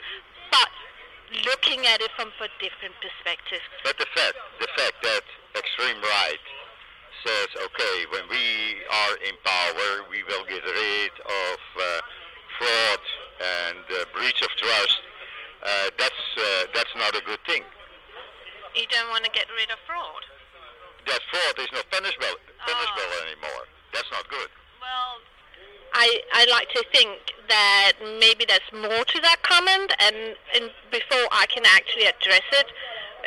but 0.50 0.68
looking 1.44 1.86
at 1.86 2.00
it 2.00 2.10
from 2.16 2.28
a 2.40 2.48
different 2.60 2.94
perspectives. 3.00 3.64
But 3.84 3.98
the 3.98 4.06
fact, 4.14 4.36
the 4.60 4.68
fact 4.76 4.96
that 5.02 5.22
extreme 5.56 6.00
right 6.02 6.40
says, 7.24 7.48
okay, 7.54 7.96
when 8.10 8.26
we 8.28 8.82
are 8.90 9.14
in 9.26 9.34
power, 9.44 10.06
we 10.10 10.22
will 10.24 10.44
get 10.46 10.62
rid 10.64 11.14
of 11.22 11.58
uh, 11.78 11.82
fraud 12.58 13.02
and 13.40 13.84
uh, 13.90 14.04
breach 14.14 14.42
of 14.42 14.50
trust. 14.58 15.00
Uh, 15.62 15.90
that's 15.98 16.22
uh, 16.36 16.66
that's 16.74 16.94
not 16.96 17.14
a 17.14 17.22
good 17.24 17.38
thing. 17.46 17.62
You 18.74 18.86
don't 18.90 19.10
want 19.10 19.24
to 19.24 19.30
get 19.30 19.46
rid 19.54 19.70
of 19.70 19.78
fraud. 19.86 20.22
That 21.06 21.20
fraud 21.30 21.54
is 21.58 21.70
not 21.72 21.86
punishable 21.90 22.38
punishable 22.66 23.12
anymore. 23.26 23.64
That's 23.94 24.10
not 24.10 24.28
good. 24.28 24.50
Well, 24.80 25.22
I 25.94 26.20
I 26.32 26.46
like 26.50 26.68
to 26.70 26.82
think 26.92 27.18
that 27.48 27.92
maybe 28.18 28.44
there's 28.46 28.70
more 28.72 29.04
to 29.04 29.20
that 29.20 29.42
comment, 29.42 29.94
and, 30.00 30.34
and 30.54 30.70
before 30.90 31.26
I 31.30 31.46
can 31.46 31.62
actually 31.66 32.06
address 32.06 32.46
it 32.52 32.66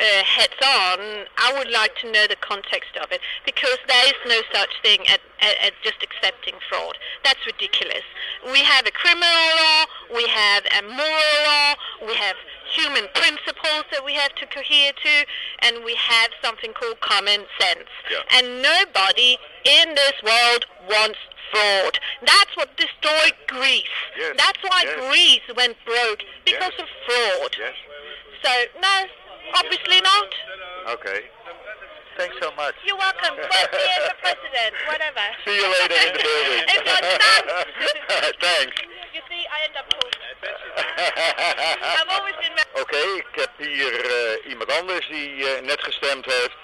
uh, 0.00 0.24
heads 0.24 0.58
on, 0.62 1.26
I 1.38 1.54
would 1.56 1.70
like 1.70 1.96
to 2.02 2.12
know 2.12 2.26
the 2.26 2.36
context 2.36 2.96
of 3.00 3.10
it 3.12 3.20
because 3.44 3.78
there 3.88 4.06
is 4.06 4.18
no 4.26 4.40
such 4.52 4.70
thing 4.82 5.00
as, 5.08 5.18
at, 5.40 5.56
at 5.62 5.72
just 5.82 6.02
accepting 6.02 6.54
fraud. 6.68 6.96
That's 7.24 7.44
ridiculous. 7.46 8.04
We 8.52 8.60
have 8.60 8.86
a 8.86 8.90
criminal 8.90 9.46
law, 9.56 9.84
we 10.14 10.26
have 10.28 10.64
a 10.78 10.82
moral 10.82 11.36
law, 11.46 11.74
we 12.06 12.14
have 12.14 12.36
human 12.72 13.06
principles 13.14 13.84
that 13.92 14.04
we 14.04 14.12
have 14.14 14.34
to 14.36 14.46
cohere 14.46 14.92
to, 14.92 15.26
and 15.60 15.84
we 15.84 15.94
have 15.94 16.30
something 16.42 16.72
called 16.72 17.00
common 17.00 17.46
sense. 17.58 17.88
Yeah. 18.10 18.38
And 18.38 18.62
nobody 18.62 19.38
in 19.64 19.94
this 19.94 20.14
world 20.22 20.66
wants 20.90 21.18
fraud. 21.52 21.98
That's 22.22 22.56
what 22.56 22.76
destroyed 22.76 23.34
Greece. 23.46 23.84
Yes. 24.18 24.34
That's 24.36 24.62
why 24.62 24.82
Yes. 24.84 25.08
Greece 25.08 25.56
went 25.56 25.76
broke 25.84 26.22
because 26.44 26.72
Yes. 26.76 26.80
of 26.80 26.88
fraud. 27.06 27.56
So 28.44 28.64
no, 28.80 29.06
obviously 29.54 30.00
not. 30.00 30.30
Okay. 30.98 31.20
Thanks 32.16 32.36
so 32.40 32.50
much. 32.56 32.74
You're 32.84 32.96
welcome. 32.96 33.36
Vote 33.36 33.72
me 33.76 33.86
as 34.00 34.08
the 34.08 34.16
president, 34.24 34.72
whatever. 34.88 35.20
See 35.44 35.56
you 35.56 35.68
later 35.68 35.98
in 36.00 36.12
the 36.16 36.22
building. 36.24 36.64
It's 36.72 36.86
not. 36.88 37.02
Thanks. 38.40 38.76
You 39.12 39.20
see, 39.28 39.44
I 39.52 39.68
end 39.68 39.76
up 39.76 39.84
talking. 39.92 40.16
I've 42.00 42.08
always 42.08 42.34
been. 42.40 42.56
Oké, 42.80 42.96
ik 42.96 43.26
heb 43.32 43.50
hier 43.56 44.04
eh, 44.04 44.50
iemand 44.50 44.72
anders 44.72 45.08
die 45.08 45.48
eh, 45.48 45.62
net 45.62 45.82
gestemd 45.82 46.24
heeft. 46.24 46.56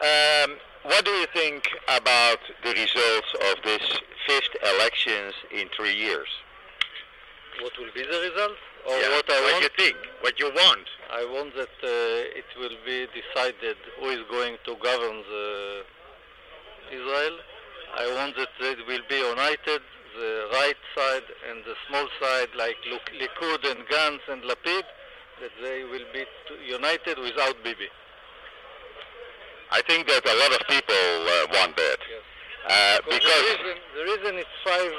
Um, 0.00 0.58
what 0.82 1.04
do 1.04 1.10
you 1.10 1.26
think 1.32 1.64
about 1.86 2.38
the 2.62 2.72
results 2.72 3.34
of 3.34 3.60
this 3.62 4.00
fifth 4.26 4.56
elections 4.62 5.34
in 5.50 5.68
three 5.68 5.96
years? 5.96 6.28
What 7.60 7.76
will 7.76 7.92
be 7.94 8.02
the 8.02 8.20
result? 8.30 8.56
Or 8.88 8.96
Yeah, 8.98 9.10
what 9.16 9.28
I 9.30 9.40
want? 9.52 9.62
you 9.62 9.70
think? 9.76 9.96
What 10.20 10.34
you 10.40 10.50
want? 10.54 10.86
I 11.12 11.24
want 11.24 11.54
that 11.56 11.76
uh, 11.84 12.40
it 12.40 12.48
will 12.58 12.76
be 12.86 13.06
decided 13.12 13.76
who 14.00 14.08
is 14.10 14.20
going 14.30 14.56
to 14.64 14.72
govern 14.82 15.16
the 15.28 15.82
Israel. 16.92 17.36
I 17.96 18.06
want 18.16 18.36
that 18.36 18.48
they 18.60 18.74
will 18.86 19.04
be 19.08 19.16
united, 19.16 19.80
the 20.16 20.48
right 20.52 20.80
side 20.96 21.26
and 21.50 21.64
the 21.64 21.74
small 21.88 22.06
side, 22.20 22.48
like 22.56 22.76
Likud 23.20 23.62
and 23.70 23.80
Gantz 23.88 24.24
and 24.28 24.42
Lapid, 24.44 24.84
that 25.40 25.52
they 25.62 25.84
will 25.84 26.06
be 26.12 26.24
united 26.66 27.18
without 27.18 27.56
Bibi. 27.64 27.88
I 29.70 29.82
think 29.82 30.08
that 30.08 30.24
a 30.24 30.36
lot 30.42 30.52
of 30.60 30.66
people 30.66 30.94
uh, 30.96 31.46
want 31.52 31.76
that. 31.76 31.98
Yes. 32.08 32.24
Uh, 32.68 32.98
But 33.04 33.20
because 33.20 33.42
the 33.42 33.64
reason, 33.64 33.76
the 33.96 34.04
reason 34.04 34.32
it's 34.38 34.56
five. 34.64 34.92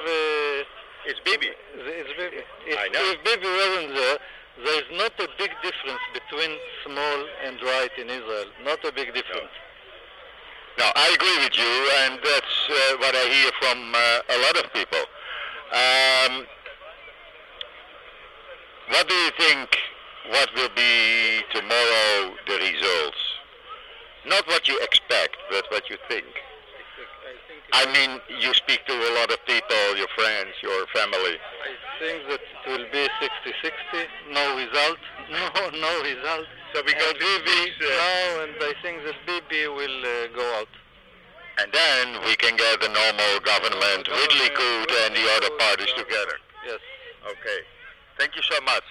It's 1.10 1.20
Bibi. 1.26 1.50
It's 1.50 2.14
Bibi. 2.22 2.38
If, 2.70 2.78
I 2.78 2.86
know. 2.94 3.02
if 3.10 3.18
Bibi 3.26 3.50
wasn't 3.50 3.98
there, 3.98 4.18
there 4.62 4.78
is 4.78 4.90
not 4.94 5.10
a 5.18 5.28
big 5.42 5.50
difference 5.66 6.06
between 6.14 6.54
small 6.86 7.20
and 7.50 7.58
right 7.66 7.90
in 7.98 8.14
Israel. 8.14 8.46
Not 8.64 8.78
a 8.86 8.94
big 8.94 9.10
difference. 9.18 9.50
No, 10.78 10.86
I 10.86 11.10
agree 11.10 11.38
with 11.42 11.58
you, 11.58 11.74
and 12.06 12.22
that's 12.22 12.56
uh, 12.70 13.02
what 13.02 13.16
I 13.18 13.26
hear 13.26 13.50
from 13.58 13.78
uh, 13.90 14.22
a 14.22 14.38
lot 14.38 14.56
of 14.62 14.66
people. 14.70 15.02
Um, 15.74 16.46
what 18.94 19.10
do 19.10 19.16
you 19.16 19.32
think? 19.34 19.66
What 20.30 20.54
will 20.54 20.70
be 20.78 21.42
tomorrow 21.50 22.38
the 22.46 22.58
results? 22.70 23.18
Not 24.28 24.46
what 24.46 24.68
you 24.68 24.78
expect, 24.84 25.38
but 25.50 25.66
what 25.72 25.90
you 25.90 25.98
think. 26.08 26.28
I 27.74 27.86
mean, 27.94 28.20
you 28.42 28.54
speak 28.54 28.86
to 28.88 28.94
a 28.94 29.12
lot 29.20 29.32
of 29.32 29.40
people, 29.46 29.98
your 29.98 30.08
friends, 30.16 30.54
your 30.62 30.86
family. 30.94 31.36
I 31.38 31.74
think 32.00 32.28
that 32.30 32.42
it 32.42 32.64
will 32.68 32.88
be 32.92 33.04
60-60. 33.22 34.08
No 34.34 34.56
result. 34.58 35.00
No, 35.30 35.70
no 35.70 35.94
result. 36.02 36.48
So 36.74 36.82
we 36.86 36.94
go 36.94 37.06
And 37.10 37.20
to 37.20 37.26
Bibi, 37.46 37.62
uh, 37.70 37.86
no, 37.86 38.44
and 38.44 38.54
I 38.62 38.74
think 38.82 39.04
that 39.06 39.14
Bibi 39.28 39.68
will 39.68 40.00
uh, 40.02 40.28
go 40.36 40.46
out. 40.60 40.68
and 41.62 41.70
then 41.72 42.06
we 42.26 42.34
can 42.36 42.56
get 42.56 42.80
the 42.82 42.88
normal 42.90 43.34
government 43.44 44.08
with 44.08 44.32
Likud 44.42 44.90
and 45.06 45.12
the 45.16 45.26
other 45.38 45.52
parties 45.60 45.92
together. 45.98 46.38
Yes. 46.66 46.80
Okay. 47.30 47.60
Thank 48.18 48.32
you 48.36 48.42
so 48.50 48.58
much. 48.66 48.88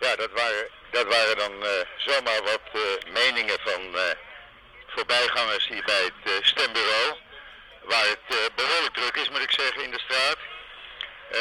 Ja, 0.00 0.16
dat 0.16 0.30
waren, 0.32 0.68
dat 0.90 1.06
waren 1.06 1.36
dan 1.38 1.52
eh, 1.64 1.70
zomaar 1.96 2.42
wat 2.42 2.60
eh, 2.72 3.12
meningen 3.12 3.58
van 3.64 3.96
eh, 3.96 4.02
voorbijgangers 4.98 5.68
hier 5.68 5.84
bij 5.84 6.02
het 6.02 6.32
eh, 6.32 6.32
stembureau. 6.42 7.16
Waar 7.82 8.06
het 8.06 8.26
eh, 8.28 8.36
behoorlijk 8.54 8.94
druk 8.94 9.16
is, 9.16 9.28
moet 9.30 9.42
ik 9.42 9.50
zeggen, 9.50 9.82
in 9.82 9.90
de 9.90 10.00
straat. 10.06 10.38
Eh, 11.30 11.40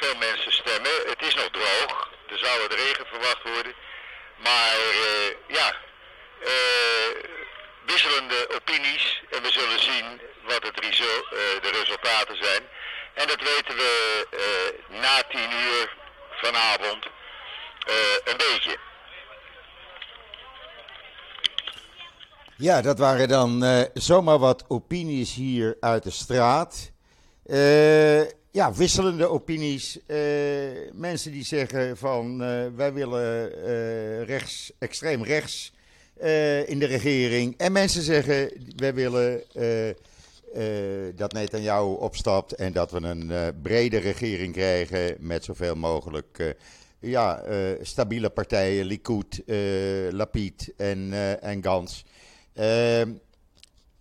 veel 0.00 0.16
mensen 0.16 0.52
stemmen. 0.52 0.92
Het 1.06 1.22
is 1.22 1.34
nog 1.34 1.48
droog. 1.50 2.10
Er 2.28 2.38
zou 2.38 2.60
wat 2.60 2.72
regen 2.72 3.06
verwacht 3.06 3.42
worden. 3.42 3.74
Maar 4.36 4.74
ja, 5.46 5.76
wisselende 7.86 8.48
opinies. 8.54 9.22
En 9.30 9.42
we 9.42 9.52
zullen 9.52 9.80
zien 9.80 10.20
wat 10.42 10.62
het 10.62 10.76
de 11.62 11.70
resultaten 11.80 12.36
zijn. 12.44 12.68
En 13.14 13.26
dat 13.26 13.40
weten 13.40 13.76
we 13.76 13.92
na 14.88 15.22
10 15.22 15.40
uur 15.52 15.94
vanavond 16.40 17.06
een 18.24 18.36
beetje. 18.36 18.78
Ja, 22.56 22.82
dat 22.82 22.98
waren 22.98 23.28
dan 23.28 23.64
eh, 23.64 23.80
zomaar 23.94 24.38
wat 24.38 24.64
opinies 24.68 25.34
hier 25.34 25.76
uit 25.80 26.02
de 26.02 26.10
straat. 26.10 26.90
Eh, 27.44 28.20
ja, 28.50 28.72
wisselende 28.74 29.26
opinies. 29.26 29.98
Eh, 30.06 30.18
mensen 30.92 31.32
die 31.32 31.44
zeggen 31.44 31.96
van 31.96 32.38
wij 32.76 32.92
willen 32.92 33.50
rechts, 34.24 34.72
extreem 34.78 35.22
rechts 35.24 35.72
in 36.66 36.78
de 36.78 36.86
regering. 36.86 37.54
En 37.56 37.72
mensen 37.72 38.02
zeggen 38.02 38.50
wij 38.76 38.94
willen 38.94 39.42
dat 41.16 41.32
Netanyahu 41.32 41.94
opstapt 41.94 42.52
en 42.52 42.72
dat 42.72 42.90
we 42.90 43.00
een 43.00 43.32
brede 43.62 43.98
regering 43.98 44.52
krijgen 44.52 45.16
met 45.18 45.44
zoveel 45.44 45.74
mogelijk 45.74 46.56
ja, 47.00 47.42
stabiele 47.82 48.30
partijen, 48.30 48.84
Likud, 48.84 49.42
Lapid 50.10 50.72
en, 50.76 51.12
en 51.40 51.62
Gans. 51.62 52.04
Ehm, 52.54 53.12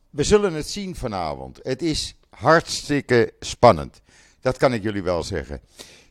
we 0.09 0.23
zullen 0.23 0.53
het 0.53 0.69
zien 0.69 0.95
vanavond. 0.95 1.59
Het 1.63 1.81
is 1.81 2.15
hartstikke 2.29 3.33
spannend. 3.39 4.01
Dat 4.41 4.57
kan 4.57 4.73
ik 4.73 4.83
jullie 4.83 5.03
wel 5.03 5.23
zeggen. 5.23 5.61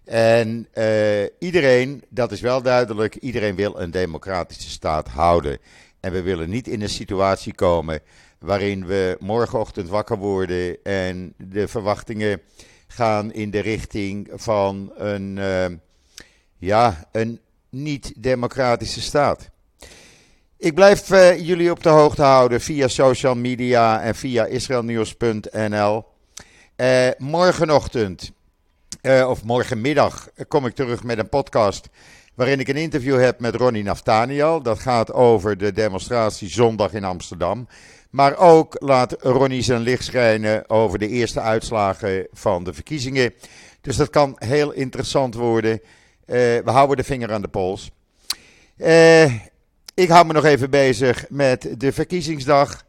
En 0.04 0.68
eh, 0.72 1.22
iedereen, 1.38 2.02
dat 2.08 2.32
is 2.32 2.40
wel 2.40 2.62
duidelijk, 2.62 3.14
iedereen 3.14 3.54
wil 3.54 3.80
een 3.80 3.90
democratische 3.90 4.70
staat 4.70 5.08
houden. 5.08 5.58
En 6.00 6.12
we 6.12 6.22
willen 6.22 6.50
niet 6.50 6.68
in 6.68 6.82
een 6.82 6.88
situatie 6.88 7.54
komen 7.54 8.00
waarin 8.38 8.86
we 8.86 9.16
morgenochtend 9.20 9.88
wakker 9.88 10.18
worden 10.18 10.76
en 10.82 11.34
de 11.36 11.68
verwachtingen 11.68 12.40
gaan 12.86 13.32
in 13.32 13.50
de 13.50 13.60
richting 13.60 14.30
van 14.32 14.92
een, 14.96 15.38
eh, 15.38 15.66
ja, 16.58 17.08
een 17.12 17.40
niet-democratische 17.68 19.00
staat. 19.00 19.50
Ik 20.62 20.74
blijf 20.74 21.10
eh, 21.10 21.46
jullie 21.46 21.70
op 21.70 21.82
de 21.82 21.88
hoogte 21.88 22.22
houden 22.22 22.60
via 22.60 22.88
social 22.88 23.34
media 23.34 24.02
en 24.02 24.14
via 24.14 24.46
israelnieuws.nl. 24.46 26.04
Eh, 26.76 27.08
morgenochtend, 27.18 28.32
eh, 29.00 29.28
of 29.28 29.44
morgenmiddag, 29.44 30.28
kom 30.48 30.66
ik 30.66 30.74
terug 30.74 31.02
met 31.02 31.18
een 31.18 31.28
podcast 31.28 31.88
waarin 32.34 32.60
ik 32.60 32.68
een 32.68 32.76
interview 32.76 33.20
heb 33.20 33.40
met 33.40 33.54
Ronnie 33.54 33.82
Naftaniel. 33.82 34.62
Dat 34.62 34.78
gaat 34.78 35.12
over 35.12 35.58
de 35.58 35.72
demonstratie 35.72 36.48
zondag 36.48 36.92
in 36.92 37.04
Amsterdam. 37.04 37.68
Maar 38.10 38.36
ook 38.36 38.76
laat 38.78 39.16
Ronnie 39.20 39.62
zijn 39.62 39.80
licht 39.80 40.04
schijnen 40.04 40.70
over 40.70 40.98
de 40.98 41.08
eerste 41.08 41.40
uitslagen 41.40 42.26
van 42.32 42.64
de 42.64 42.72
verkiezingen. 42.72 43.34
Dus 43.80 43.96
dat 43.96 44.10
kan 44.10 44.36
heel 44.38 44.72
interessant 44.72 45.34
worden. 45.34 45.80
We 46.26 46.62
houden 46.64 46.96
de 46.96 47.04
vinger 47.04 47.32
aan 47.32 47.42
de 47.42 47.48
pols. 47.48 47.90
Eh, 48.76 49.32
ik 49.94 50.08
hou 50.08 50.26
me 50.26 50.32
nog 50.32 50.44
even 50.44 50.70
bezig 50.70 51.24
met 51.28 51.74
de 51.78 51.92
verkiezingsdag. 51.92 52.84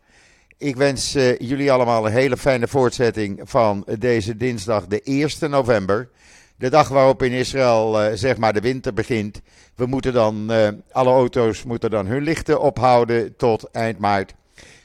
Ik 0.58 0.76
wens 0.76 1.16
eh, 1.16 1.40
jullie 1.40 1.72
allemaal 1.72 2.06
een 2.06 2.12
hele 2.12 2.38
fijne 2.38 2.68
voortzetting 2.68 3.42
van 3.44 3.86
deze 4.00 4.38
dinsdag, 4.38 4.88
de 4.88 5.02
1 5.02 5.30
november. 5.52 6.10
De 6.56 6.70
dag 6.70 6.88
waarop 6.88 7.24
in 7.24 7.32
Israël 7.32 8.02
eh, 8.02 8.12
zeg 8.16 8.38
maar 8.38 8.54
de 8.54 8.60
winter 8.60 8.94
begint. 8.94 9.42
We 9.76 9.86
moeten 9.86 10.14
dan, 10.14 10.52
eh, 10.52 10.68
alle 10.92 11.10
auto's 11.10 11.64
moeten 11.64 11.90
dan 11.90 12.06
hun 12.06 12.24
lichten 12.24 12.62
ophouden 12.62 13.36
tot 13.36 13.70
eind 13.72 14.00
maart. 14.00 14.34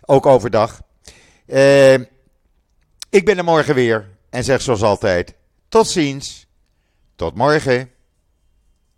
Ook 0.04 0.26
overdag. 0.26 0.80
Ik 3.10 3.24
ben 3.24 3.38
er 3.38 3.44
morgen 3.44 3.74
weer 3.74 4.08
en 4.30 4.44
zeg 4.44 4.60
zoals 4.60 4.82
altijd: 4.82 5.34
tot 5.68 5.88
ziens. 5.88 6.46
Tot 7.16 7.34
morgen. 7.34 7.90